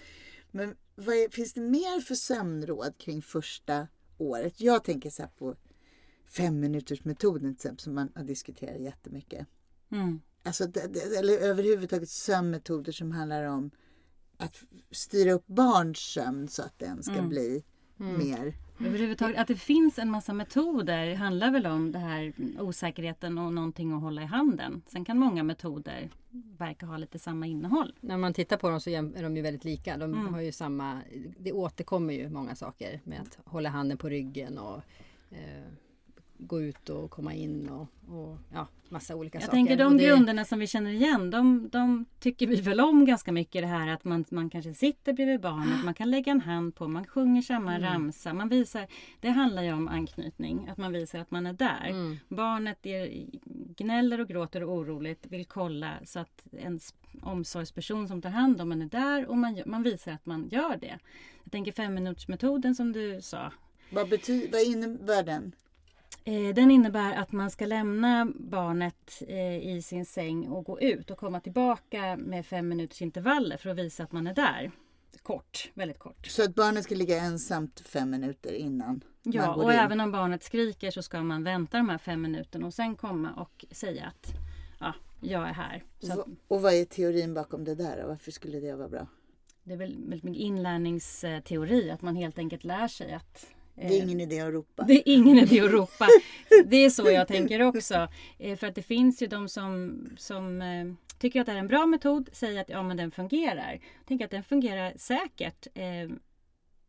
Men 0.50 0.74
vad 0.94 1.14
är, 1.16 1.28
finns 1.28 1.52
det 1.52 1.60
mer 1.60 2.00
för 2.00 2.14
sömnråd 2.14 2.98
kring 2.98 3.22
första 3.22 3.88
året? 4.18 4.60
Jag 4.60 4.84
tänker 4.84 5.10
så 5.10 5.22
här 5.22 5.30
på 5.38 5.56
fem 6.26 6.60
minuters 6.60 7.04
metoden 7.04 7.40
till 7.54 7.66
exempel 7.66 7.82
som 7.82 7.94
man 7.94 8.12
har 8.14 8.24
diskuterat 8.24 8.80
jättemycket. 8.80 9.46
Mm. 9.90 10.20
Alltså, 10.42 10.64
eller 11.18 11.38
överhuvudtaget 11.38 12.08
sömnmetoder 12.08 12.92
som 12.92 13.12
handlar 13.12 13.44
om 13.44 13.70
att 14.36 14.56
styra 14.90 15.32
upp 15.32 15.46
barns 15.46 15.98
sömn 15.98 16.48
så 16.48 16.62
att 16.62 16.78
den 16.78 17.02
ska 17.02 17.12
Mm. 17.14 17.28
bli 17.28 17.64
Mm. 18.00 18.18
mer. 18.28 18.54
Överhuvudtaget 18.86 19.38
att 19.38 19.48
det 19.48 19.56
finns 19.56 19.98
en 19.98 20.10
massa 20.10 20.32
metoder 20.32 21.14
handlar 21.14 21.50
väl 21.50 21.66
om 21.66 21.92
det 21.92 21.98
här 21.98 22.32
osäkerheten 22.60 23.38
och 23.38 23.52
någonting 23.52 23.92
att 23.92 24.02
hålla 24.02 24.22
i 24.22 24.24
handen. 24.24 24.82
Sen 24.86 25.04
kan 25.04 25.18
många 25.18 25.42
metoder 25.42 26.10
verka 26.58 26.86
ha 26.86 26.96
lite 26.96 27.18
samma 27.18 27.46
innehåll. 27.46 27.92
När 28.00 28.16
man 28.16 28.34
tittar 28.34 28.56
på 28.56 28.70
dem 28.70 28.80
så 28.80 28.90
är 28.90 29.22
de 29.22 29.36
ju 29.36 29.42
väldigt 29.42 29.64
lika. 29.64 29.96
De 29.96 30.14
Mm. 30.14 30.34
har 30.34 30.40
ju 30.40 30.52
samma, 30.52 31.00
det 31.38 31.52
återkommer 31.52 32.14
ju 32.14 32.28
många 32.28 32.54
saker 32.54 33.00
med 33.04 33.20
att 33.20 33.38
hålla 33.44 33.68
handen 33.68 33.98
på 33.98 34.08
ryggen 34.08 34.58
och 34.58 34.76
eh, 35.30 35.64
gå 36.38 36.60
ut 36.62 36.88
och 36.88 37.10
komma 37.10 37.34
in 37.34 37.68
och, 37.68 37.86
och 38.16 38.38
ja, 38.52 38.66
massa 38.88 39.16
olika 39.16 39.36
Jag 39.38 39.42
saker. 39.42 39.56
tänker 39.56 39.76
de 39.76 39.96
det- 39.96 40.04
grunderna 40.06 40.44
som 40.44 40.58
vi 40.58 40.66
känner 40.66 40.90
igen, 40.90 41.30
de, 41.30 41.68
de 41.68 42.04
tycker 42.20 42.46
vi 42.46 42.60
väl 42.60 42.80
om 42.80 43.04
ganska 43.04 43.32
mycket. 43.32 43.62
Det 43.62 43.66
här 43.68 43.88
att 43.88 44.04
man, 44.04 44.24
man 44.30 44.50
kanske 44.50 44.74
sitter 44.74 45.12
bredvid 45.12 45.40
barnet, 45.40 45.84
man 45.84 45.94
kan 45.94 46.10
lägga 46.10 46.32
en 46.32 46.40
hand 46.40 46.74
på, 46.74 46.88
man 46.88 47.06
sjunger 47.06 47.42
samma 47.42 47.74
Mm. 47.76 47.82
ramsa. 47.92 48.34
Man 48.34 48.48
visar, 48.48 48.86
det 49.20 49.28
handlar 49.30 49.62
ju 49.62 49.72
om 49.72 49.88
anknytning, 49.88 50.68
att 50.68 50.78
man 50.78 50.92
visar 50.92 51.18
att 51.18 51.30
man 51.30 51.46
är 51.46 51.52
där. 51.52 51.86
Mm. 51.88 52.16
Barnet 52.28 52.86
är, 52.86 53.26
gnäller 53.76 54.20
och 54.20 54.28
gråter 54.28 54.62
och 54.62 54.72
oroligt, 54.76 55.26
vill 55.26 55.44
kolla 55.44 55.92
så 56.04 56.18
att 56.18 56.44
ens 56.52 56.94
omsorgsperson 57.22 58.08
som 58.08 58.22
tar 58.22 58.30
hand 58.30 58.60
om 58.60 58.72
en 58.72 58.82
är 58.82 58.86
där 58.86 59.26
och 59.26 59.38
man, 59.38 59.62
man 59.66 59.82
visar 59.82 60.12
att 60.12 60.26
man 60.26 60.48
gör 60.48 60.76
det. 60.76 60.98
Jag 61.44 61.52
tänker 61.52 61.72
femminutersmetoden 61.72 62.74
som 62.74 62.92
du 62.92 63.20
sa. 63.22 63.52
Vad, 63.92 64.06
bety- 64.08 64.52
vad 64.52 64.62
innebär 64.62 65.22
den? 65.22 65.52
Eh, 66.24 66.54
den 66.54 66.70
innebär 66.70 67.14
att 67.14 67.32
man 67.32 67.50
ska 67.50 67.66
lämna 67.66 68.28
barnet 68.34 69.22
eh, 69.28 69.56
i 69.76 69.82
sin 69.82 70.06
säng 70.06 70.48
och 70.48 70.64
gå 70.64 70.80
ut 70.80 71.10
och 71.10 71.18
komma 71.18 71.40
tillbaka 71.40 72.16
med 72.16 72.46
fem 72.46 72.68
minuters 72.68 73.02
intervaller 73.02 73.56
för 73.56 73.70
att 73.70 73.76
visa 73.78 74.02
att 74.02 74.12
man 74.12 74.26
är 74.26 74.34
där. 74.34 74.70
Kort, 75.22 75.70
väldigt 75.74 75.98
kort. 75.98 76.26
Så 76.26 76.42
att 76.44 76.54
barnet 76.54 76.84
ska 76.84 76.94
ligga 76.94 77.18
ensamt 77.18 77.80
fem 77.80 78.10
minuter 78.10 78.52
innan 78.52 79.00
Ja, 79.22 79.54
och 79.54 79.72
in. 79.72 79.78
även 79.78 80.00
om 80.00 80.12
barnet 80.12 80.42
skriker 80.42 80.90
så 80.90 81.02
ska 81.02 81.22
man 81.22 81.44
vänta 81.44 81.76
de 81.76 81.88
här 81.88 81.98
fem 81.98 82.22
minuterna 82.22 82.66
och 82.66 82.74
sen 82.74 82.96
komma 82.96 83.32
och 83.32 83.64
säga 83.70 84.04
att 84.06 84.32
ja, 84.80 84.94
jag 85.20 85.48
är 85.48 85.52
här. 85.52 85.84
Så 86.00 86.26
Och- 86.48 86.62
vad 86.62 86.74
är 86.74 86.84
teorin 86.84 87.34
bakom 87.34 87.64
det 87.64 87.74
där? 87.74 88.02
och 88.02 88.08
Varför 88.08 88.30
skulle 88.30 88.60
det 88.60 88.74
vara 88.74 88.88
bra? 88.88 89.06
det 89.64 89.72
är 89.72 89.76
väl 89.78 89.96
väldigt 90.08 90.22
mycket 90.24 90.40
inlärningsteori, 90.42 91.90
att 91.90 92.02
man 92.02 92.16
helt 92.16 92.38
enkelt 92.38 92.64
lär 92.64 92.88
sig 92.88 93.12
att 93.12 93.46
Det 93.74 93.98
är 93.98 94.02
ingen 94.02 94.20
idé 94.20 94.40
att 94.40 94.52
ropa. 94.52 94.82
Det 94.82 94.92
är 94.94 95.02
ingen 95.14 95.38
idé 95.38 95.60
att 95.60 95.70
ropa. 95.70 96.06
Det 96.66 96.76
är 96.76 96.90
så 96.90 97.10
jag 97.10 97.28
tänker 97.28 97.62
också. 97.62 98.08
Eh, 98.38 98.56
För 98.56 98.66
att 98.66 98.74
det 98.74 98.82
finns 98.82 99.22
ju 99.22 99.26
de 99.26 99.48
som, 99.48 100.00
som 100.16 100.62
eh, 100.62 100.92
tycker 101.18 101.40
att 101.40 101.46
det 101.46 101.52
är 101.52 101.56
en 101.56 101.68
bra 101.68 101.86
metod, 101.86 102.28
säger 102.32 102.60
att 102.60 102.68
ja, 102.68 102.82
men 102.82 102.96
den 102.96 103.10
fungerar. 103.10 103.72
Jag 103.72 104.06
tänker 104.06 104.24
att 104.24 104.30
den 104.30 104.42
fungerar 104.44 104.92
säkert. 104.96 105.66
eh, 105.74 106.16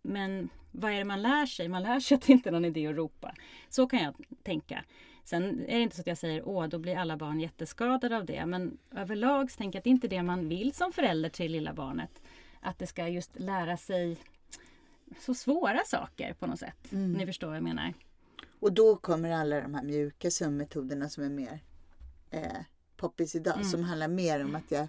Men 0.01 0.49
vad 0.71 0.91
är 0.91 0.97
det 0.97 1.03
man 1.05 1.21
lär 1.21 1.45
sig? 1.45 1.67
Man 1.67 1.83
lär 1.83 1.99
sig 1.99 2.15
att 2.15 2.21
det 2.21 2.33
inte 2.33 2.49
är 2.49 2.51
någon 2.51 2.65
idé 2.65 2.87
att 2.87 2.95
ropa. 2.95 3.33
Så 3.69 3.87
kan 3.87 3.99
jag 4.03 4.13
tänka. 4.43 4.83
Sen 5.23 5.65
är 5.67 5.75
det 5.75 5.81
inte 5.81 5.95
så 5.95 6.01
att 6.01 6.07
jag 6.07 6.17
säger 6.17 6.47
åh, 6.47 6.67
då 6.67 6.79
blir 6.79 6.95
alla 6.97 7.17
barn 7.17 7.39
jätteskadade 7.39 8.17
av 8.17 8.25
det. 8.25 8.45
Men 8.45 8.77
överlag 8.95 9.51
så 9.51 9.57
tänker 9.57 9.77
jag 9.77 9.79
att 9.79 9.83
det 9.83 9.89
inte 9.89 10.07
är 10.07 10.09
det 10.09 10.23
man 10.23 10.49
vill 10.49 10.73
som 10.73 10.91
förälder 10.93 11.29
till 11.29 11.51
lilla 11.51 11.73
barnet. 11.73 12.21
Att 12.61 12.79
det 12.79 12.87
ska 12.87 13.07
just 13.07 13.39
lära 13.39 13.77
sig 13.77 14.17
så 15.19 15.33
svåra 15.33 15.79
saker 15.85 16.33
på 16.33 16.47
något 16.47 16.59
sätt. 16.59 16.91
Mm. 16.91 17.13
Ni 17.13 17.25
förstår 17.25 17.47
vad 17.47 17.55
jag 17.55 17.63
menar. 17.63 17.93
Och 18.59 18.73
då 18.73 18.95
kommer 18.95 19.29
alla 19.31 19.61
de 19.61 19.73
här 19.73 19.83
mjuka 19.83 20.31
sömnmetoderna 20.31 21.09
som 21.09 21.23
är 21.23 21.29
mer 21.29 21.59
eh, 22.29 22.41
poppis 22.97 23.35
idag. 23.35 23.55
Mm. 23.55 23.67
Som 23.67 23.83
handlar 23.83 24.07
mer 24.07 24.45
om 24.45 24.55
att 24.55 24.71
jag, 24.71 24.87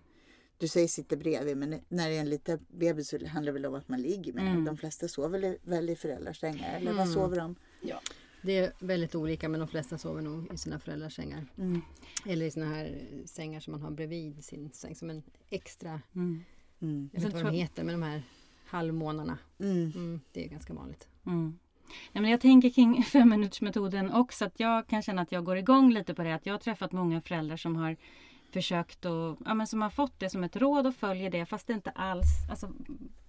du 0.58 0.68
säger 0.68 0.88
sitter 0.88 1.16
bredvid, 1.16 1.56
men 1.56 1.80
när 1.88 2.08
det 2.08 2.16
är 2.16 2.20
en 2.20 2.30
liten 2.30 2.66
bebis 2.68 3.08
så 3.08 3.26
handlar 3.26 3.52
det 3.52 3.58
väl 3.60 3.66
om 3.66 3.74
att 3.74 3.88
man 3.88 4.02
ligger 4.02 4.32
med 4.32 4.46
Mm. 4.48 4.64
De 4.64 4.76
flesta 4.76 5.08
sover 5.08 5.58
väl, 5.62 5.90
i 5.90 5.96
föräldrars 5.96 6.40
sängar, 6.40 6.76
eller 6.76 6.92
vad 6.92 7.02
Mm. 7.02 7.14
sover 7.14 7.36
de? 7.36 7.54
Det 8.42 8.58
är 8.58 8.72
väldigt 8.78 9.14
olika 9.14 9.48
men 9.48 9.60
de 9.60 9.68
flesta 9.68 9.98
sover 9.98 10.22
nog 10.22 10.52
i 10.54 10.58
sina 10.58 10.78
föräldrars 10.78 11.16
sängar. 11.16 11.46
Mm. 11.58 11.80
Eller 12.26 12.46
i 12.46 12.50
såna 12.50 12.66
här 12.66 13.02
sängar 13.26 13.60
som 13.60 13.70
man 13.72 13.80
har 13.82 13.90
bredvid 13.90 14.44
sin 14.44 14.70
säng 14.72 14.94
som 14.94 15.10
en 15.10 15.22
extra, 15.48 16.00
Mm. 16.14 16.44
Mm. 16.80 17.10
jag 17.12 17.20
vet 17.20 17.26
inte 17.26 17.42
vad 17.44 17.52
de 17.52 17.58
heter, 17.58 17.84
men 17.84 18.00
de 18.00 18.06
här 18.06 18.22
halvmånarna. 18.74 19.38
Mm. 19.60 19.92
Mm, 19.94 20.20
det 20.32 20.44
är 20.44 20.48
ganska 20.48 20.74
vanligt. 20.74 21.08
Mm. 21.26 21.58
Nej, 22.12 22.22
men 22.22 22.30
jag 22.30 22.40
tänker 22.40 22.70
kring 22.70 23.02
femminutersmetoden 23.12 24.12
också 24.12 24.44
att 24.44 24.60
jag 24.60 24.86
kan 24.86 25.02
känna 25.02 25.22
att 25.22 25.32
jag 25.32 25.44
går 25.44 25.56
igång 25.56 25.92
lite 25.92 26.14
på 26.14 26.22
det. 26.22 26.34
Att 26.34 26.46
jag 26.46 26.54
har 26.54 26.58
träffat 26.58 26.92
många 26.92 27.20
föräldrar 27.20 27.56
som 27.56 27.76
har 27.76 27.96
försökt 28.52 29.04
att, 29.04 29.38
ja 29.44 29.54
men 29.54 29.66
som 29.66 29.82
har 29.82 29.90
fått 29.90 30.20
det 30.20 30.30
som 30.30 30.44
ett 30.44 30.56
råd 30.56 30.86
och 30.86 30.94
följer 30.94 31.30
det 31.30 31.46
fast 31.46 31.66
det 31.66 31.72
inte 31.72 31.90
alls, 31.90 32.26
alltså 32.50 32.68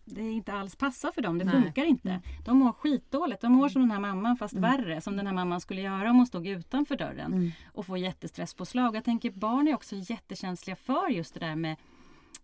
det 0.05 0.21
inte 0.21 0.53
alls 0.53 0.75
passar 0.75 1.11
för 1.11 1.21
dem. 1.21 1.37
Det 1.37 1.45
Nej. 1.45 1.53
funkar 1.63 1.85
inte. 1.85 2.09
Mm. 2.09 2.21
De 2.45 2.57
mår 2.57 2.71
skitdåligt. 2.71 3.41
De 3.41 3.51
mår 3.51 3.69
som 3.69 3.81
den 3.81 3.91
här 3.91 3.99
mamman 3.99 4.37
fast 4.37 4.53
Mm. 4.55 4.71
värre. 4.71 5.01
Som 5.01 5.17
den 5.17 5.27
här 5.27 5.33
mamman 5.33 5.61
skulle 5.61 5.81
göra 5.81 6.09
om 6.09 6.15
hon 6.15 6.27
stod 6.27 6.47
utanför 6.47 6.95
dörren 6.97 7.33
Mm. 7.33 7.51
och 7.73 7.85
får 7.85 7.97
jättestresspåslag. 7.97 8.95
Jag 8.95 9.03
tänker 9.03 9.31
barn 9.31 9.67
är 9.67 9.75
också 9.75 9.95
jättekänsliga 9.95 10.75
för 10.75 11.09
just 11.09 11.33
det 11.33 11.39
där 11.39 11.55
med 11.55 11.75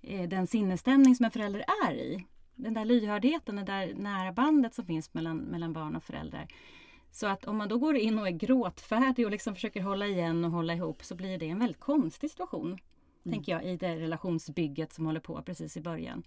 eh, 0.02 0.30
den 0.30 0.48
sinnesstämning 0.48 1.16
som 1.16 1.26
en 1.26 1.32
förälder 1.32 1.66
är 1.88 1.94
i. 1.94 2.26
Den 2.62 2.74
där 2.74 2.86
lyhördheten, 2.86 3.56
det 3.56 3.64
där 3.64 3.94
nära 3.94 4.32
bandet 4.32 4.74
som 4.74 4.86
finns 4.86 5.14
mellan, 5.14 5.38
mellan 5.38 5.74
barn 5.74 5.96
och 5.96 6.04
föräldrar. 6.04 6.48
Så 7.12 7.28
att 7.28 7.46
om 7.46 7.58
man 7.58 7.68
då 7.68 7.78
går 7.78 7.96
in 7.96 8.20
och 8.20 8.28
är 8.28 8.32
gråtfärdig 8.32 9.26
och 9.26 9.32
liksom 9.32 9.56
försöker 9.56 9.82
hålla 9.82 10.08
igen 10.08 10.46
och 10.46 10.52
hålla 10.52 10.74
ihop 10.74 11.04
så 11.04 11.16
blir 11.16 11.38
det 11.38 11.50
en 11.50 11.60
väldigt 11.60 11.80
konstig 11.80 12.30
situation. 12.30 12.78
Tänker 13.24 13.52
jag 13.52 13.66
i 13.66 13.78
det 13.78 13.96
relationsbygget 13.96 14.94
som 14.94 15.06
håller 15.06 15.20
på 15.20 15.42
precis 15.42 15.78
i 15.78 15.82
början. 15.82 16.24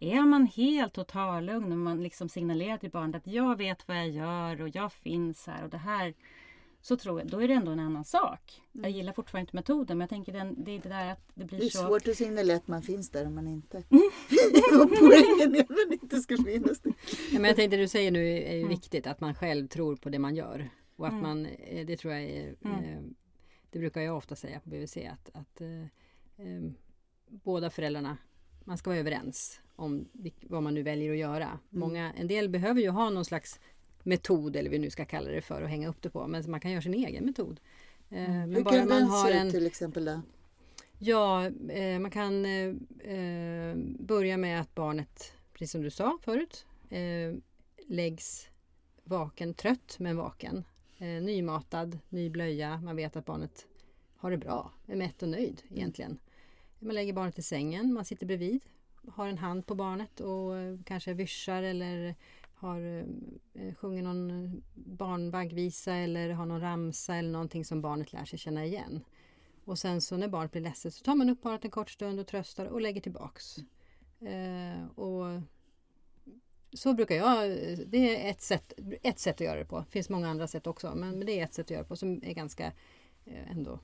Är 0.00 0.22
man 0.22 0.46
helt 0.46 0.92
totallugn 0.92 1.72
och 1.72 1.78
man 1.78 2.02
liksom 2.02 2.28
signalerar 2.28 2.78
till 2.78 2.90
barnet 2.90 3.16
att 3.16 3.32
jag 3.32 3.56
vet 3.56 3.88
vad 3.88 3.96
jag 3.96 4.08
gör 4.08 4.62
och 4.62 4.68
jag 4.68 4.92
finns 4.92 5.46
här 5.46 5.64
och 5.64 5.70
det 5.70 5.78
här. 5.78 6.14
Så 6.84 6.96
tror 6.96 7.20
jag, 7.20 7.28
då 7.30 7.42
är 7.42 7.48
det 7.48 7.54
ändå 7.54 7.70
en 7.72 7.80
annan 7.80 8.04
sak. 8.04 8.62
Jag 8.72 8.90
gillar 8.90 9.12
fortfarande 9.12 9.40
inte 9.42 9.56
metoden 9.56 9.98
men 9.98 10.02
jag 10.02 10.10
tänker 10.10 10.32
den, 10.32 10.64
det 10.64 10.70
är 10.70 10.78
det 10.78 10.88
där 10.88 11.12
att 11.12 11.20
det 11.34 11.44
blir 11.44 11.58
Det 11.58 11.64
är 11.66 11.70
så... 11.70 11.86
svårt 11.86 12.08
att 12.08 12.16
signalera 12.16 12.56
att 12.56 12.68
man 12.68 12.82
finns 12.82 13.10
där 13.10 13.26
om 13.26 13.34
man 13.34 13.48
inte... 13.48 13.76
och 14.82 14.90
poängen 14.98 15.54
är 15.54 15.60
att 15.60 15.68
man 15.70 15.92
inte 16.02 16.20
ska 16.20 16.36
finnas 16.36 16.80
där. 16.80 16.92
Ja, 17.32 17.38
men 17.38 17.44
jag 17.44 17.56
tänkte 17.56 17.76
det 17.76 17.82
du 17.82 17.88
säger 17.88 18.10
nu 18.10 18.26
är 18.28 18.52
ju 18.52 18.58
Mm. 18.58 18.68
viktigt 18.68 19.06
att 19.06 19.20
man 19.20 19.34
själv 19.34 19.68
tror 19.68 19.96
på 19.96 20.08
det 20.10 20.18
man 20.18 20.36
gör. 20.36 20.68
Och 20.96 21.06
att 21.06 21.12
Mm. 21.12 21.22
man, 21.22 21.46
eh, 21.46 21.86
det 21.86 21.96
tror 21.96 22.12
jag 22.14 22.22
är, 22.22 22.54
Mm. 22.64 22.84
eh, 22.84 23.00
det 23.70 23.78
brukar 23.78 24.00
jag 24.00 24.16
ofta 24.16 24.36
säga 24.36 24.60
på 24.60 24.70
BVC 24.70 24.96
att, 24.96 25.30
att 25.34 25.60
eh, 25.60 25.82
eh, 26.46 26.62
båda 27.26 27.70
föräldrarna, 27.70 28.16
man 28.64 28.78
ska 28.78 28.90
vara 28.90 28.98
överens 29.00 29.60
om 29.76 30.08
vad 30.42 30.62
man 30.62 30.74
nu 30.74 30.82
väljer 30.82 31.12
att 31.12 31.18
göra. 31.18 31.46
Mm. 31.46 31.58
Många, 31.68 32.12
en 32.12 32.26
del 32.28 32.48
behöver 32.48 32.80
ju 32.80 32.88
ha 32.88 33.10
någon 33.10 33.24
slags 33.24 33.60
metod 34.04 34.56
eller 34.56 34.70
vi 34.70 34.78
nu 34.78 34.90
ska 34.90 35.04
kalla 35.04 35.30
det 35.30 35.40
för 35.40 35.62
att 35.62 35.70
hänga 35.70 35.88
upp 35.88 36.02
det 36.02 36.10
på. 36.10 36.26
Men 36.26 36.50
man 36.50 36.60
kan 36.60 36.70
göra 36.70 36.82
sin 36.82 36.94
egen 36.94 37.24
metod. 37.24 37.60
Eh, 38.10 38.16
Men 38.16 38.42
Mm. 38.42 38.54
Hur 38.54 38.62
bara 38.64 38.74
kan 38.74 38.88
man 38.88 38.98
den 38.98 39.08
har 39.08 39.26
se 39.26 39.32
en 39.32 39.46
ut 39.46 39.52
till 39.52 39.66
exempel 39.66 40.04
då? 40.04 40.20
Ja, 40.98 41.46
eh, 41.68 41.98
man 41.98 42.10
kan 42.10 42.44
eh, 42.44 42.68
eh, 43.14 43.76
börja 43.98 44.36
med 44.36 44.60
att 44.60 44.74
barnet, 44.74 45.32
precis 45.52 45.70
som 45.70 45.82
du 45.82 45.90
sa 45.90 46.18
förut, 46.22 46.66
eh, 46.90 47.34
läggs 47.86 48.48
vaken, 49.04 49.54
trött 49.54 49.96
men 49.98 50.16
vaken. 50.16 50.64
Eh, 50.98 51.06
nymatad, 51.06 51.98
ny 52.08 52.30
blöja. 52.30 52.80
Man 52.80 52.96
vet 52.96 53.16
att 53.16 53.24
barnet 53.26 53.66
har 54.16 54.30
det 54.30 54.36
bra, 54.38 54.70
är 54.86 54.96
mätt 54.96 55.22
och 55.22 55.28
nöjd 55.28 55.62
egentligen. 55.70 56.18
Man 56.78 56.94
lägger 56.94 57.12
barnet 57.12 57.38
i 57.38 57.42
sängen, 57.42 57.94
man 57.94 58.04
sitter 58.04 58.26
bredvid, 58.26 58.60
har 59.08 59.28
en 59.28 59.38
hand 59.38 59.66
på 59.66 59.74
barnet 59.74 60.20
och 60.20 60.52
kanske 60.84 61.14
vyssjar 61.14 61.62
eller 61.62 62.14
har, 62.64 63.06
eh, 63.54 63.74
sjunger 63.74 64.02
någon 64.02 64.62
barnvaggvisa 64.74 65.94
eller 65.94 66.30
har 66.30 66.46
någon 66.46 66.60
ramsa 66.60 67.16
eller 67.16 67.30
någonting 67.30 67.64
som 67.64 67.80
barnet 67.80 68.12
lär 68.12 68.24
sig 68.24 68.38
känna 68.38 68.64
igen. 68.64 69.04
Och 69.64 69.78
sen 69.78 70.00
så 70.00 70.16
när 70.16 70.28
barnet 70.28 70.52
blir 70.52 70.62
ledset 70.62 70.94
så 70.94 71.04
tar 71.04 71.14
man 71.14 71.30
upp 71.30 71.42
barnet 71.42 71.64
en 71.64 71.70
kort 71.70 71.90
stund 71.90 72.20
och 72.20 72.26
tröstar 72.26 72.66
och 72.66 72.80
lägger 72.80 73.00
tillbaks. 73.00 73.58
Eh, 74.20 74.86
och 74.98 75.40
så 76.72 76.94
brukar 76.94 77.14
jag, 77.14 77.50
det 77.86 78.26
är 78.26 78.30
ett 78.30 78.42
sätt, 78.42 78.72
ett 79.02 79.18
sätt 79.18 79.34
att 79.34 79.40
göra 79.40 79.58
det 79.58 79.64
på. 79.64 79.78
Det 79.78 79.90
finns 79.90 80.10
många 80.10 80.28
andra 80.28 80.46
sätt 80.46 80.66
också 80.66 80.94
men, 80.94 81.18
men 81.18 81.26
det 81.26 81.40
är 81.40 81.44
ett 81.44 81.54
sätt 81.54 81.66
att 81.66 81.70
göra 81.70 81.82
det 81.82 81.88
på 81.88 81.96
som 81.96 82.22
är 82.24 82.34
ganska 82.34 82.66
eh, 83.24 83.50
ändå, 83.50 83.80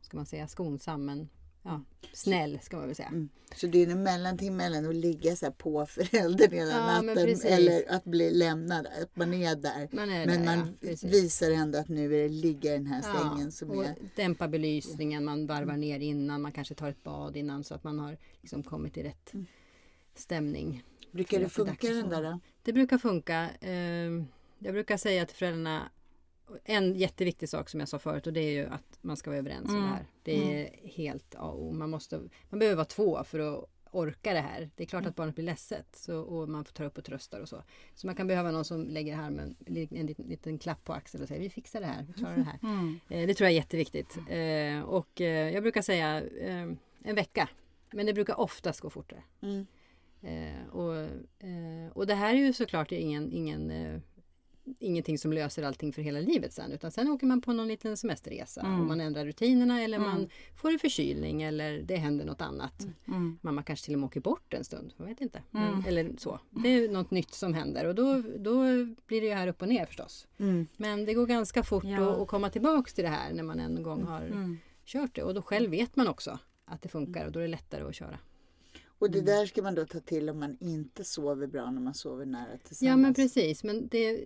ska 0.00 0.16
man 0.16 0.26
säga 0.26 0.48
skonsam 0.48 1.04
men 1.04 1.28
ja, 1.66 1.80
snäll 2.12 2.58
ska 2.62 2.76
man 2.76 2.86
väl 2.86 2.94
säga. 2.96 3.08
Mm. 3.08 3.28
Så 3.54 3.66
det 3.66 3.82
är 3.82 3.90
en 3.90 4.02
mellanting 4.02 4.56
mellan 4.56 4.88
att 4.88 4.94
ligga 4.94 5.36
så 5.36 5.46
här 5.46 5.52
på 5.52 5.86
föräldern 5.86 6.50
hela 6.52 6.70
Ja, 6.70 7.02
natten 7.02 7.36
eller 7.44 7.92
att 7.92 8.04
bli 8.04 8.30
lämnad, 8.30 8.86
att 8.86 9.16
man 9.16 9.34
är 9.34 9.56
där. 9.56 9.88
Man 9.92 10.10
är 10.10 10.26
Men 10.26 10.38
där, 10.44 10.56
man 10.56 10.76
ja, 10.80 10.94
visar 11.02 11.50
ändå 11.50 11.78
att 11.78 11.88
nu 11.88 12.04
är 12.14 12.22
det 12.22 12.28
ligga 12.28 12.74
i 12.74 12.76
den 12.78 12.86
här 12.86 13.02
sängen 13.02 13.52
som 13.52 13.70
och 13.70 13.84
är... 13.84 13.94
dämpa 14.16 14.48
belysningen, 14.48 15.24
man 15.24 15.46
varvar 15.46 15.76
ner 15.76 16.00
innan, 16.00 16.42
man 16.42 16.52
kanske 16.52 16.74
tar 16.74 16.88
ett 16.88 17.02
bad 17.02 17.36
innan 17.36 17.64
så 17.64 17.74
att 17.74 17.84
man 17.84 17.98
har 17.98 18.18
liksom 18.40 18.62
kommit 18.62 18.96
i 18.96 19.02
rätt 19.02 19.34
Mm. 19.34 19.46
stämning. 20.14 20.82
Brukar 21.12 21.40
det 21.40 21.48
funka 21.48 21.86
den 21.88 22.08
där 22.08 22.22
då? 22.22 22.40
Det 22.62 22.72
brukar 22.72 22.98
funka. 22.98 23.50
Eh, 23.60 23.70
Jag 24.58 24.74
brukar 24.74 24.96
säga 24.96 25.26
till 25.26 25.36
föräldrarna 25.36 25.90
en 26.64 26.94
jätteviktig 26.94 27.48
sak 27.48 27.68
som 27.68 27.80
jag 27.80 27.88
sa 27.88 27.98
förut 27.98 28.26
och 28.26 28.32
det 28.32 28.40
är 28.40 28.52
ju 28.52 28.66
att 28.66 28.98
man 29.00 29.16
ska 29.16 29.30
vara 29.30 29.38
överens 29.38 29.68
om 29.68 29.74
Mm. 29.76 29.88
det 29.90 29.94
här. 29.96 30.06
Det 30.22 30.62
är 30.62 30.88
helt 30.88 31.34
A 31.34 31.42
och. 31.50 31.74
Man, 31.74 31.90
måste, 31.90 32.20
man 32.50 32.58
behöver 32.58 32.76
vara 32.76 32.84
två 32.84 33.24
för 33.24 33.38
att 33.38 33.64
orka 33.90 34.32
det 34.34 34.40
här. 34.40 34.70
Det 34.76 34.82
är 34.82 34.86
klart 34.86 35.06
att 35.06 35.16
barnet 35.16 35.34
blir 35.34 35.44
ledset 35.44 35.86
så, 35.96 36.20
och 36.20 36.48
man 36.48 36.64
får 36.64 36.72
ta 36.72 36.84
upp 36.84 36.98
och 36.98 37.04
tröstar 37.04 37.40
och 37.40 37.48
så. 37.48 37.62
Så 37.94 38.06
man 38.06 38.16
kan 38.16 38.26
behöva 38.26 38.50
någon 38.50 38.64
som 38.64 38.86
lägger 38.88 39.16
här 39.16 39.30
med 39.30 39.44
en, 39.44 39.56
en 39.90 40.06
liten, 40.06 40.26
liten 40.26 40.58
klapp 40.58 40.84
på 40.84 40.92
axeln 40.92 41.22
och 41.22 41.28
säger 41.28 41.40
vi 41.42 41.50
fixar 41.50 41.80
det 41.80 41.86
här, 41.86 42.04
vi 42.08 42.12
klarar 42.12 42.36
det 42.36 42.42
här. 42.42 42.58
Mm. 42.62 43.00
Eh, 43.08 43.26
Det 43.26 43.34
tror 43.34 43.46
jag 43.46 43.52
är 43.52 43.56
jätteviktigt. 43.56 44.16
Eh, 44.28 44.80
Och 44.88 45.20
eh, 45.20 45.50
jag 45.54 45.62
brukar 45.62 45.82
säga 45.82 46.22
eh, 46.24 46.62
en 47.02 47.14
vecka. 47.14 47.48
Men 47.92 48.06
det 48.06 48.14
brukar 48.14 48.40
oftast 48.40 48.80
gå 48.80 48.90
fortare. 48.90 49.22
Mm. 49.42 49.66
Eh, 50.22 50.68
och, 50.74 50.94
eh, 51.46 51.92
och 51.92 52.06
det 52.06 52.14
här 52.14 52.34
är 52.34 52.38
ju 52.38 52.52
såklart 52.52 52.92
ingen, 52.92 53.32
ingen, 53.32 53.70
ingenting 54.78 55.18
som 55.18 55.32
löser 55.32 55.62
allting 55.62 55.92
för 55.92 56.02
hela 56.02 56.20
livet 56.20 56.52
sen. 56.52 56.72
Utan 56.72 56.90
sen 56.90 57.08
åker 57.08 57.26
man 57.26 57.40
på 57.40 57.52
någon 57.52 57.68
liten 57.68 57.96
semesterresa 57.96 58.60
Mm. 58.60 58.80
och 58.80 58.86
man 58.86 59.00
ändrar 59.00 59.24
rutinerna 59.26 59.82
eller 59.82 59.96
Mm. 59.96 60.10
man 60.10 60.28
får 60.56 60.70
en 60.70 60.78
förkylning 60.78 61.42
eller 61.42 61.82
det 61.82 61.96
händer 61.96 62.24
något 62.24 62.40
annat. 62.40 62.86
Mm. 63.08 63.38
Mamma 63.42 63.62
kanske 63.62 63.84
till 63.84 63.94
och 63.94 64.00
med 64.00 64.06
åker 64.06 64.20
bort 64.20 64.54
en 64.54 64.64
stund, 64.64 64.92
jag 64.96 65.06
vet 65.06 65.20
inte. 65.20 65.42
Mm. 65.54 65.84
Eller 65.86 66.12
så. 66.18 66.40
Det 66.50 66.68
är 66.68 66.88
något 66.88 67.10
nytt 67.10 67.34
som 67.34 67.54
händer 67.54 67.84
och 67.86 67.94
då, 67.94 68.22
då 68.38 68.62
blir 69.06 69.20
det 69.20 69.26
ju 69.26 69.32
här 69.32 69.48
upp 69.48 69.62
och 69.62 69.68
ner 69.68 69.86
förstås. 69.86 70.26
Mm. 70.38 70.66
Men 70.76 71.04
det 71.04 71.14
går 71.14 71.26
ganska 71.26 71.62
fort 71.62 71.84
Ja. 71.84 72.10
att, 72.14 72.18
att 72.20 72.28
komma 72.28 72.50
tillbaks 72.50 72.94
till 72.94 73.04
det 73.04 73.10
här 73.10 73.32
när 73.32 73.42
man 73.42 73.60
en 73.60 73.82
gång 73.82 74.02
har 74.02 74.22
Mm. 74.22 74.58
kört 74.84 75.14
det. 75.14 75.22
Och 75.22 75.34
då 75.34 75.42
själv 75.42 75.70
vet 75.70 75.96
man 75.96 76.08
också 76.08 76.38
att 76.64 76.82
det 76.82 76.88
funkar 76.88 77.26
och 77.26 77.32
då 77.32 77.38
är 77.38 77.42
det 77.42 77.48
lättare 77.48 77.82
att 77.84 77.94
köra. 77.94 78.18
Och 78.98 79.06
Mm. 79.08 79.24
det 79.24 79.32
där 79.32 79.46
ska 79.46 79.62
man 79.62 79.74
då 79.74 79.84
ta 79.86 80.00
till 80.00 80.30
om 80.30 80.38
man 80.40 80.56
inte 80.60 81.04
sover 81.04 81.46
bra 81.46 81.70
när 81.70 81.80
man 81.80 81.94
sover 81.94 82.26
nära 82.26 82.58
tillsammans. 82.64 82.82
Ja 82.90 82.96
men 82.96 83.14
precis. 83.14 83.64
Men 83.64 83.88
det, 83.88 84.24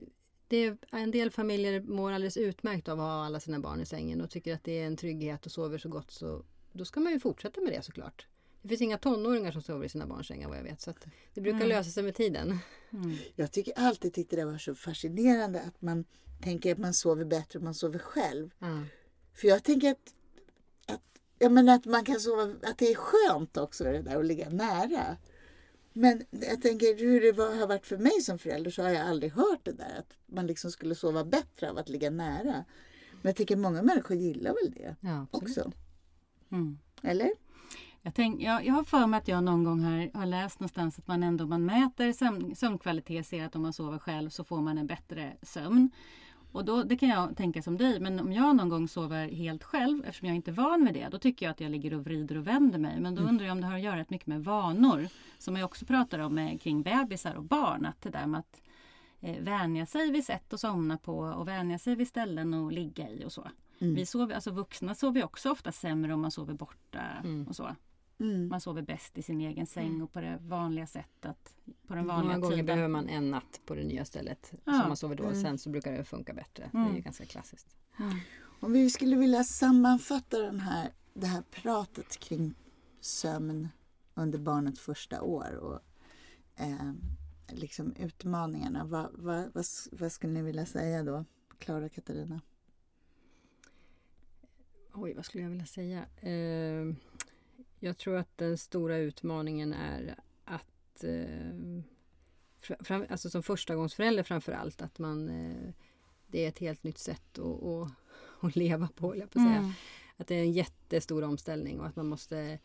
det, 0.51 0.77
en 0.93 1.11
del 1.11 1.31
familjer 1.31 1.81
mår 1.81 2.13
alldeles 2.13 2.37
utmärkt 2.37 2.89
av 2.89 3.01
att 3.01 3.07
ha 3.07 3.25
alla 3.25 3.41
sina 3.41 3.59
barn 3.61 3.81
i 3.81 3.87
sängen 3.87 4.21
och 4.21 4.31
tycker 4.31 4.55
att 4.55 4.65
det 4.65 4.81
är 4.81 4.87
en 4.87 4.97
trygghet 4.97 5.47
och 5.47 5.53
sover 5.53 5.79
så 5.79 5.89
gott. 5.89 6.11
Så 6.11 6.45
då 6.73 6.85
ska 6.85 7.01
man 7.01 7.13
ju 7.13 7.21
fortsätta 7.21 7.61
med 7.61 7.73
det 7.73 7.83
såklart. 7.83 8.27
Det 8.63 8.69
finns 8.69 8.81
inga 8.81 8.99
tonåringar 8.99 9.53
som 9.53 9.63
sover 9.63 9.87
i 9.87 9.89
sina 9.89 10.07
barns 10.07 10.27
sängar 10.27 10.49
vad 10.49 10.59
jag 10.59 10.63
vet. 10.63 10.81
Så 10.81 10.91
att 10.91 11.07
det 11.35 11.41
brukar 11.41 11.57
Mm. 11.59 11.69
lösa 11.69 11.91
sig 11.91 12.03
med 12.03 12.15
tiden. 12.15 12.59
Mm. 12.93 13.17
Jag 13.35 13.53
tycker 13.53 13.73
alltid 13.77 14.15
tyckte 14.15 14.37
det 14.37 14.45
var 14.45 14.59
så 14.59 14.75
fascinerande 14.75 15.61
att 15.61 15.83
man 15.83 16.05
tänker 16.43 16.73
att 16.73 16.79
man 16.79 16.95
sover 16.95 17.25
bättre 17.25 17.59
om 17.59 17.65
man 17.65 17.75
sover 17.75 17.99
själv. 17.99 18.51
Ja. 18.59 18.83
För 19.35 19.49
jag 19.49 19.65
tänker 19.65 19.91
att, 19.91 20.15
att, 20.87 21.03
jag 21.39 21.53
menar 21.53 21.75
att 21.75 21.85
man 21.85 22.05
kan 22.05 22.21
sova, 22.21 22.43
att 22.63 22.79
det 22.79 22.91
är 22.91 22.95
skönt 22.95 23.57
också 23.57 23.85
det 23.85 24.03
där 24.03 24.17
att 24.19 24.27
ligga 24.27 24.49
nära. 24.49 25.17
Men 25.93 26.23
jag 26.31 26.63
tänker 26.63 26.99
hur 26.99 27.21
det 27.21 27.33
var, 27.33 27.57
har 27.57 27.67
varit 27.67 27.87
för 27.87 27.99
mig 27.99 28.21
som 28.21 28.39
förälder 28.39 28.71
så 28.71 28.83
har 28.83 28.91
jag 28.91 29.07
aldrig 29.07 29.33
hört 29.33 29.65
det 29.65 29.73
där 29.73 29.99
att 29.99 30.17
man 30.27 30.47
liksom 30.47 30.71
skulle 30.71 30.95
sova 30.95 31.25
bättre 31.25 31.71
av 31.71 31.79
att 31.79 31.89
ligga 31.89 32.11
nära. 32.11 32.65
Men 33.23 33.29
jag 33.31 33.37
tycker 33.37 33.57
många 33.57 33.83
människor 33.83 34.17
gillar 34.17 34.51
väl 34.51 34.73
det 34.73 34.97
Ja, 35.01 35.27
också. 35.31 35.73
Mm. 36.51 36.79
Eller? 37.03 37.31
Jag, 38.03 38.15
tänk, 38.15 38.43
jag, 38.43 38.67
jag 38.67 38.75
har 38.75 38.85
för 38.85 39.07
mig 39.07 39.19
att 39.19 39.29
jag 39.29 39.45
någon 39.45 39.65
gång 39.65 39.81
har, 39.81 40.19
har 40.19 40.27
läst 40.27 40.61
någonstans 40.61 40.99
att 40.99 41.07
man 41.07 41.23
ändå 41.23 41.47
man 41.47 41.65
mäter 41.65 42.13
sömn, 42.13 42.57
sömnkvalitet 42.57 43.27
ser 43.27 43.45
att 43.45 43.57
om 43.57 43.63
man 43.63 43.73
sover 43.73 43.99
själv 43.99 44.31
så 44.31 44.45
får 44.45 44.61
man 44.61 44.79
en 44.79 44.87
bättre 44.87 45.37
sömn. 45.43 45.91
Och 46.53 46.65
då, 46.65 46.83
det 46.83 46.97
kan 46.97 47.09
jag 47.09 47.37
tänka 47.37 47.63
som 47.63 47.77
dig, 47.77 48.01
men 48.01 48.21
om 48.21 48.33
jag 48.33 48.57
någon 48.57 48.69
gång 48.69 48.89
sover 48.89 49.29
helt 49.29 49.65
själv, 49.65 50.05
eftersom 50.05 50.29
jag 50.29 50.37
inte 50.37 50.51
är 50.51 50.53
van 50.53 50.85
med 50.85 50.95
det, 50.95 51.09
då 51.09 51.19
tycker 51.19 51.47
jag 51.47 51.51
att 51.51 51.61
jag 51.61 51.71
ligger 51.71 51.95
och 51.95 52.05
vrider 52.05 52.37
och 52.37 52.47
vänder 52.47 52.79
mig. 52.79 53.01
Men 53.01 53.15
då 53.15 53.23
undrar 53.23 53.47
jag 53.47 53.53
om 53.53 53.61
det 53.61 53.67
har 53.67 53.75
att 53.75 53.83
göra 53.83 53.97
rätt 53.99 54.11
mycket 54.11 54.27
med 54.27 54.45
vanor, 54.45 55.09
som 55.39 55.57
jag 55.57 55.65
också 55.65 55.85
pratar 55.87 56.19
om 56.19 56.35
med, 56.35 56.61
kring 56.61 56.83
bebisar 56.83 57.35
och 57.35 57.45
barn. 57.45 57.87
Att 57.87 58.03
det 58.03 58.11
där 58.11 58.27
med 58.27 58.41
att 58.41 58.63
eh, 59.21 59.43
vänja 59.43 59.87
sig 59.87 60.11
vid 60.11 60.25
sätt 60.25 60.53
att 60.53 60.61
somna 60.61 60.99
på 60.99 61.19
och 61.19 61.49
vänja 61.49 61.79
sig 61.79 61.95
vid 61.97 62.09
ställen 62.09 62.55
att 62.55 62.73
ligga 62.73 63.09
i 63.11 63.25
och 63.25 63.33
så. 63.33 63.49
Mm. 63.79 63.95
Vi 63.95 64.07
sover, 64.07 64.35
alltså 64.35 64.51
vuxna 64.51 64.95
sover 64.95 65.25
också 65.25 65.51
ofta 65.51 65.73
sämre 65.73 66.15
om 66.15 66.21
man 66.21 66.31
sover 66.31 66.55
borta 66.55 67.01
Mm. 67.25 67.47
och 67.49 67.57
så. 67.57 67.77
Mm. 68.21 68.49
Man 68.49 68.61
sover 68.61 68.83
bäst 68.83 69.19
i 69.19 69.23
sin 69.23 69.41
egen 69.41 69.67
säng 69.67 70.03
och 70.03 70.13
på 70.13 70.21
det 70.21 70.39
vanliga 70.43 70.87
sättet. 70.87 71.55
På 71.87 71.95
den 71.95 72.07
vanliga 72.07 72.29
Många 72.29 72.39
gånger 72.39 72.51
tiden. 72.57 72.67
behöver 72.67 72.89
man 72.89 73.09
en 73.09 73.31
natt 73.31 73.61
på 73.67 73.75
det 73.75 73.85
nya 73.85 74.05
stället 74.05 74.53
Ja. 74.65 74.73
som 74.73 74.89
man 74.89 74.97
sover 74.97 75.15
då. 75.17 75.25
Mm. 75.25 75.43
Sen 75.43 75.59
så 75.59 75.71
brukar 75.71 75.93
det 75.93 76.05
funka 76.05 76.35
bättre. 76.35 76.71
Det 76.73 76.79
är 76.79 76.83
Mm. 76.87 77.03
ganska 77.03 77.25
klassiskt. 77.25 77.77
Mm. 77.99 78.17
Om 78.61 78.73
vi 78.73 78.91
skulle 78.91 79.17
vilja 79.17 79.45
sammanfatta 79.45 80.39
den 80.39 80.61
här, 80.61 80.93
det 81.15 81.27
här 81.27 81.43
pratet 81.51 82.17
kring 82.21 82.55
sömn 83.01 83.69
under 84.15 84.39
barnets 84.39 84.81
första 84.81 85.23
år 85.23 85.55
och 85.57 85.81
eh, 86.57 86.93
liksom 87.49 87.93
utmaningarna. 87.99 88.85
Vad, 88.85 89.11
vad, 89.13 89.45
vad, 89.55 89.65
vad 89.93 90.13
skulle 90.13 90.33
ni 90.33 90.43
vilja 90.43 90.67
säga 90.67 91.03
då? 91.03 91.25
Klara 91.59 91.89
Katarina? 91.89 92.41
Oj, 94.95 95.15
vad 95.15 95.25
skulle 95.25 95.43
jag 95.45 95.51
vilja 95.51 95.67
säga? 95.67 95.99
Eh, 96.17 96.95
jag 97.81 97.97
tror 97.97 98.17
att 98.17 98.39
den 98.39 98.59
stora 98.59 98.97
utmaningen 98.97 99.73
är 99.73 100.15
att 100.45 101.05
eh, 101.05 101.83
fram, 102.61 103.07
alltså 103.11 103.31
som 103.31 103.43
förstagångsförälder 103.43 104.23
framför 104.23 104.53
allt, 104.53 104.83
att 104.83 104.99
man 104.99 105.29
eh, 105.29 105.73
det 106.27 106.45
är 106.45 106.49
ett 106.49 106.59
helt 106.59 106.83
nytt 106.83 106.99
sätt 106.99 107.39
att, 107.39 107.63
att, 107.65 107.93
att 108.41 108.57
leva 108.57 108.89
på, 108.89 109.17
jag 109.17 109.31
på 109.31 109.39
säga. 109.39 109.57
Mm. 109.57 109.73
Att 110.17 110.27
det 110.27 110.35
är 110.35 110.43
en 110.43 110.53
jättestor 110.53 111.25
omställning 111.25 111.81
och 111.81 111.87
att 111.87 111.97
man 111.97 112.07
måste 112.07 112.59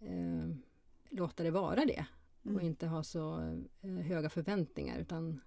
eh, 0.00 0.48
låta 1.10 1.42
det 1.42 1.50
vara 1.50 1.84
det. 1.84 2.06
Mm. 2.44 2.56
Och 2.56 2.62
inte 2.62 2.86
ha 2.86 3.04
så 3.04 3.40
eh, 3.80 3.90
höga 3.90 4.30
förväntningar 4.30 4.98
utan 4.98 5.40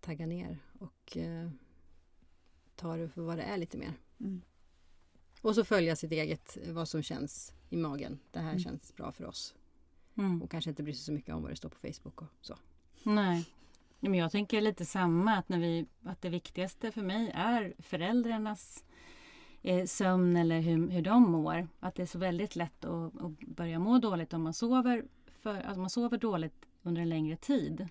tagga 0.00 0.26
ner 0.26 0.58
och 0.78 1.16
eh, 1.16 1.50
ta 2.76 2.96
det 2.96 3.08
för 3.08 3.22
vad 3.22 3.36
det 3.36 3.42
är 3.42 3.56
lite 3.56 3.78
mer. 3.78 3.92
Mm. 4.20 4.42
Och 5.40 5.54
så 5.54 5.64
följa 5.64 5.96
sitt 5.96 6.12
eget, 6.12 6.58
vad 6.68 6.88
som 6.88 7.02
känns 7.02 7.53
i 7.70 7.76
magen. 7.76 8.18
Det 8.30 8.38
här 8.38 8.50
mm. 8.50 8.58
känns 8.58 8.96
bra 8.96 9.12
för 9.12 9.24
oss. 9.24 9.54
Mm. 10.14 10.42
Och 10.42 10.50
kanske 10.50 10.70
inte 10.70 10.82
bry 10.82 10.92
sig 10.92 11.04
så 11.04 11.12
mycket 11.12 11.34
om 11.34 11.42
vad 11.42 11.52
det 11.52 11.56
står 11.56 11.68
på 11.68 11.76
Facebook 11.76 12.22
och 12.22 12.28
så. 12.40 12.54
Nej. 13.02 13.48
Men 14.00 14.14
jag 14.14 14.32
tänker 14.32 14.60
lite 14.60 14.84
samma, 14.84 15.36
att, 15.36 15.48
när 15.48 15.58
vi, 15.58 15.86
att 16.02 16.22
det 16.22 16.28
viktigaste 16.28 16.92
för 16.92 17.02
mig 17.02 17.30
är 17.34 17.74
föräldrarnas 17.78 18.84
eh, 19.62 19.86
sömn 19.86 20.36
eller 20.36 20.60
hur, 20.60 20.88
hur 20.88 21.02
de 21.02 21.22
mår. 21.22 21.68
Att 21.80 21.94
det 21.94 22.02
är 22.02 22.06
så 22.06 22.18
väldigt 22.18 22.56
lätt 22.56 22.84
att, 22.84 23.20
att 23.20 23.38
börja 23.40 23.78
må 23.78 23.98
dåligt 23.98 24.32
om 24.32 24.42
man 24.42 24.54
sover, 24.54 25.04
för, 25.38 25.54
alltså 25.54 25.80
man 25.80 25.90
sover 25.90 26.18
dåligt 26.18 26.66
under 26.82 27.02
en 27.02 27.08
längre 27.08 27.36
tid 27.36 27.88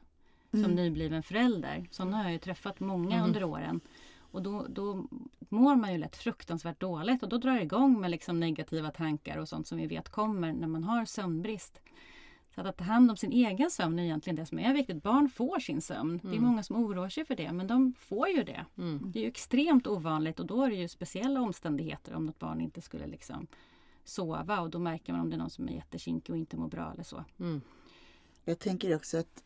som 0.51 0.63
mm. 0.63 0.75
nybliven 0.75 1.23
förälder. 1.23 1.88
Sådana 1.91 2.17
har 2.17 2.23
jag 2.23 2.33
ju 2.33 2.39
träffat 2.39 2.79
många 2.79 3.15
mm. 3.15 3.27
under 3.27 3.43
åren. 3.43 3.79
Och 4.17 4.41
då, 4.41 4.65
då 4.69 5.07
mår 5.53 5.75
man 5.75 5.91
ju 5.91 5.97
lätt 5.97 6.15
fruktansvärt 6.15 6.79
dåligt 6.79 7.23
och 7.23 7.29
då 7.29 7.37
drar 7.37 7.55
det 7.55 7.61
igång 7.61 8.01
med 8.01 8.11
liksom 8.11 8.39
negativa 8.39 8.91
tankar 8.91 9.37
och 9.37 9.49
sånt 9.49 9.67
som 9.67 9.77
vi 9.77 9.87
vet 9.87 10.09
kommer 10.09 10.53
när 10.53 10.67
man 10.67 10.83
har 10.83 11.05
sömnbrist. 11.05 11.79
Så 12.55 12.61
att, 12.61 12.67
att 12.67 12.77
ta 12.77 12.83
hand 12.83 13.11
om 13.11 13.17
sin 13.17 13.31
egen 13.31 13.71
sömn 13.71 13.99
är 13.99 14.03
egentligen 14.03 14.35
det 14.35 14.45
som 14.45 14.59
är 14.59 14.73
viktigt. 14.73 15.03
Barn 15.03 15.29
får 15.29 15.59
sin 15.59 15.81
sömn. 15.81 16.09
Mm. 16.09 16.19
Det 16.21 16.27
är 16.27 16.37
mm. 16.37 16.49
många 16.49 16.63
som 16.63 16.75
oroar 16.75 17.09
sig 17.09 17.25
för 17.25 17.35
det 17.35 17.51
men 17.51 17.67
de 17.67 17.93
får 17.93 18.27
ju 18.27 18.43
det. 18.43 18.65
Mm. 18.77 19.01
Det 19.05 19.19
är 19.19 19.23
ju 19.23 19.29
extremt 19.29 19.87
ovanligt 19.87 20.39
och 20.39 20.45
då 20.45 20.63
är 20.63 20.69
det 20.69 20.75
ju 20.75 20.87
speciella 20.87 21.41
omständigheter 21.41 22.13
om 22.13 22.25
något 22.25 22.39
barn 22.39 22.61
inte 22.61 22.81
skulle 22.81 23.07
liksom 23.07 23.47
sova 24.03 24.61
och 24.61 24.69
då 24.69 24.79
märker 24.79 25.13
man 25.13 25.21
om 25.21 25.29
det 25.29 25.35
är 25.35 25.39
någon 25.39 25.49
som 25.49 25.69
är 25.69 25.73
jättekinkig 25.73 26.33
och 26.33 26.37
inte 26.37 26.57
mår 26.57 26.67
bra 26.67 26.91
eller 26.93 27.03
så. 27.03 27.23
Mm. 27.39 27.61
Jag 28.45 28.59
tänker 28.59 28.95
också 28.95 29.17
att 29.17 29.43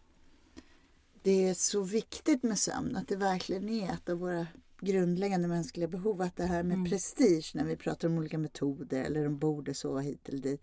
det 1.22 1.50
är 1.50 1.54
så 1.54 1.84
viktigt 1.84 2.44
med 2.44 2.60
sömn, 2.60 2.96
att 2.96 3.08
det 3.08 3.16
verkligen 3.16 3.70
är 3.70 3.94
ett 3.94 4.10
av 4.10 4.18
våra 4.18 4.48
grundläggande 4.80 5.48
mänskliga 5.48 5.88
behov. 5.88 6.22
Att 6.22 6.36
det 6.36 6.46
här 6.46 6.64
med 6.64 6.76
mm. 6.76 6.90
prestige 6.90 7.52
när 7.54 7.66
vi 7.66 7.76
pratar 7.76 8.08
om 8.08 8.18
olika 8.18 8.38
metoder 8.38 9.04
eller 9.04 9.24
de 9.24 9.38
borde 9.38 9.74
sova 9.74 10.00
hit 10.00 10.30
eller 10.30 10.42
dit. 10.42 10.62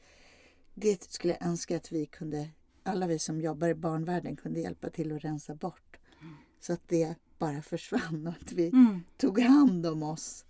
Det 0.74 1.02
skulle 1.02 1.36
jag 1.40 1.48
önska 1.48 1.76
att 1.76 1.92
vi 1.92 2.06
kunde, 2.06 2.48
alla 2.82 3.06
vi 3.06 3.18
som 3.18 3.40
jobbar 3.40 3.68
i 3.68 3.74
barnvärlden 3.74 4.36
kunde 4.36 4.60
hjälpa 4.60 4.90
till 4.90 5.12
att 5.12 5.24
rensa 5.24 5.54
bort. 5.54 5.96
Mm. 6.20 6.34
Så 6.60 6.72
att 6.72 6.88
det 6.88 7.14
bara 7.38 7.62
försvann 7.62 8.26
och 8.26 8.34
att 8.42 8.52
vi 8.52 8.68
mm. 8.68 9.00
tog 9.16 9.38
hand 9.38 9.86
om 9.86 10.02
oss. 10.02 10.44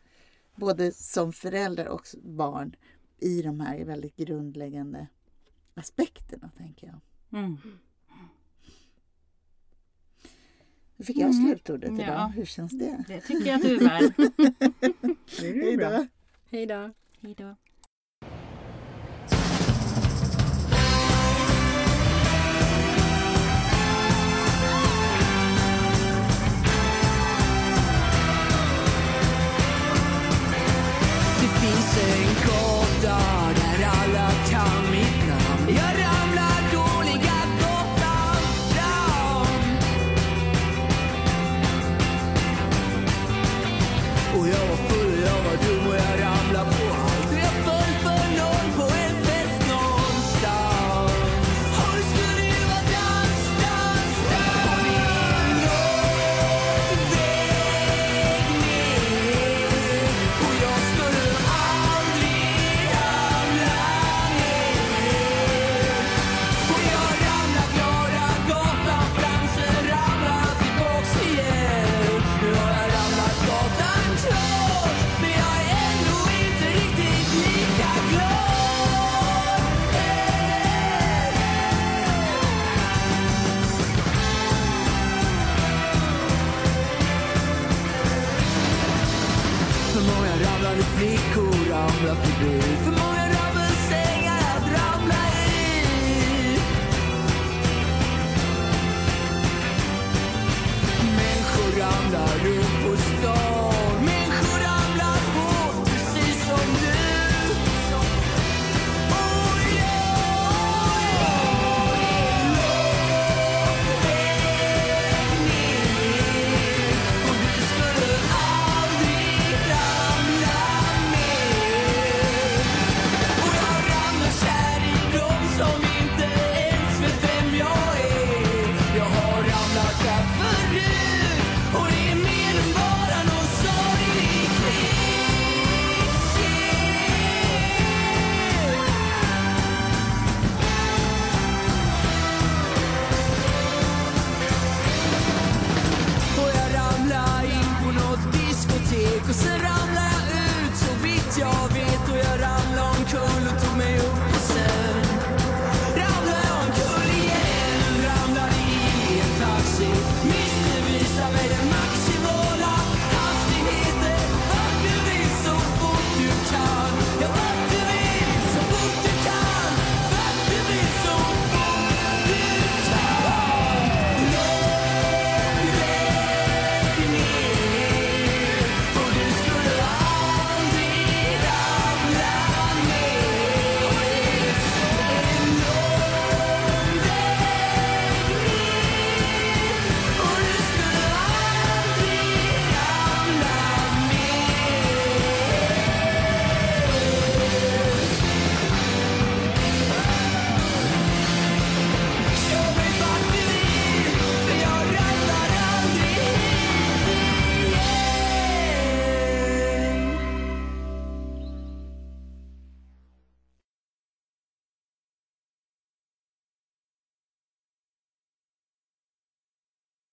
Både 0.57 0.93
som 0.93 1.33
föräldrar 1.33 1.87
och 1.87 2.07
barn 2.23 2.77
i 3.19 3.43
de 3.43 3.61
här 3.61 3.85
väldigt 3.85 4.17
grundläggande 4.17 5.07
aspekterna, 5.75 6.51
tänker 6.57 6.87
jag. 6.87 7.01
Mm. 7.41 7.57
Nu 10.97 11.05
fick 11.05 11.17
jag 11.17 11.31
mm. 11.31 11.47
slutordet 11.47 11.93
idag. 11.93 12.07
Ja. 12.07 12.33
Hur 12.37 12.45
känns 12.45 12.73
det? 12.73 13.05
Det 13.09 13.21
tycker 13.21 13.47
jag 13.47 13.57
att 13.57 13.63
du 13.63 13.77
är 13.77 13.81
värd. 13.81 14.13
Hej 16.51 16.67
då. 16.67 16.91
Hej 17.21 17.35
då. 17.35 17.57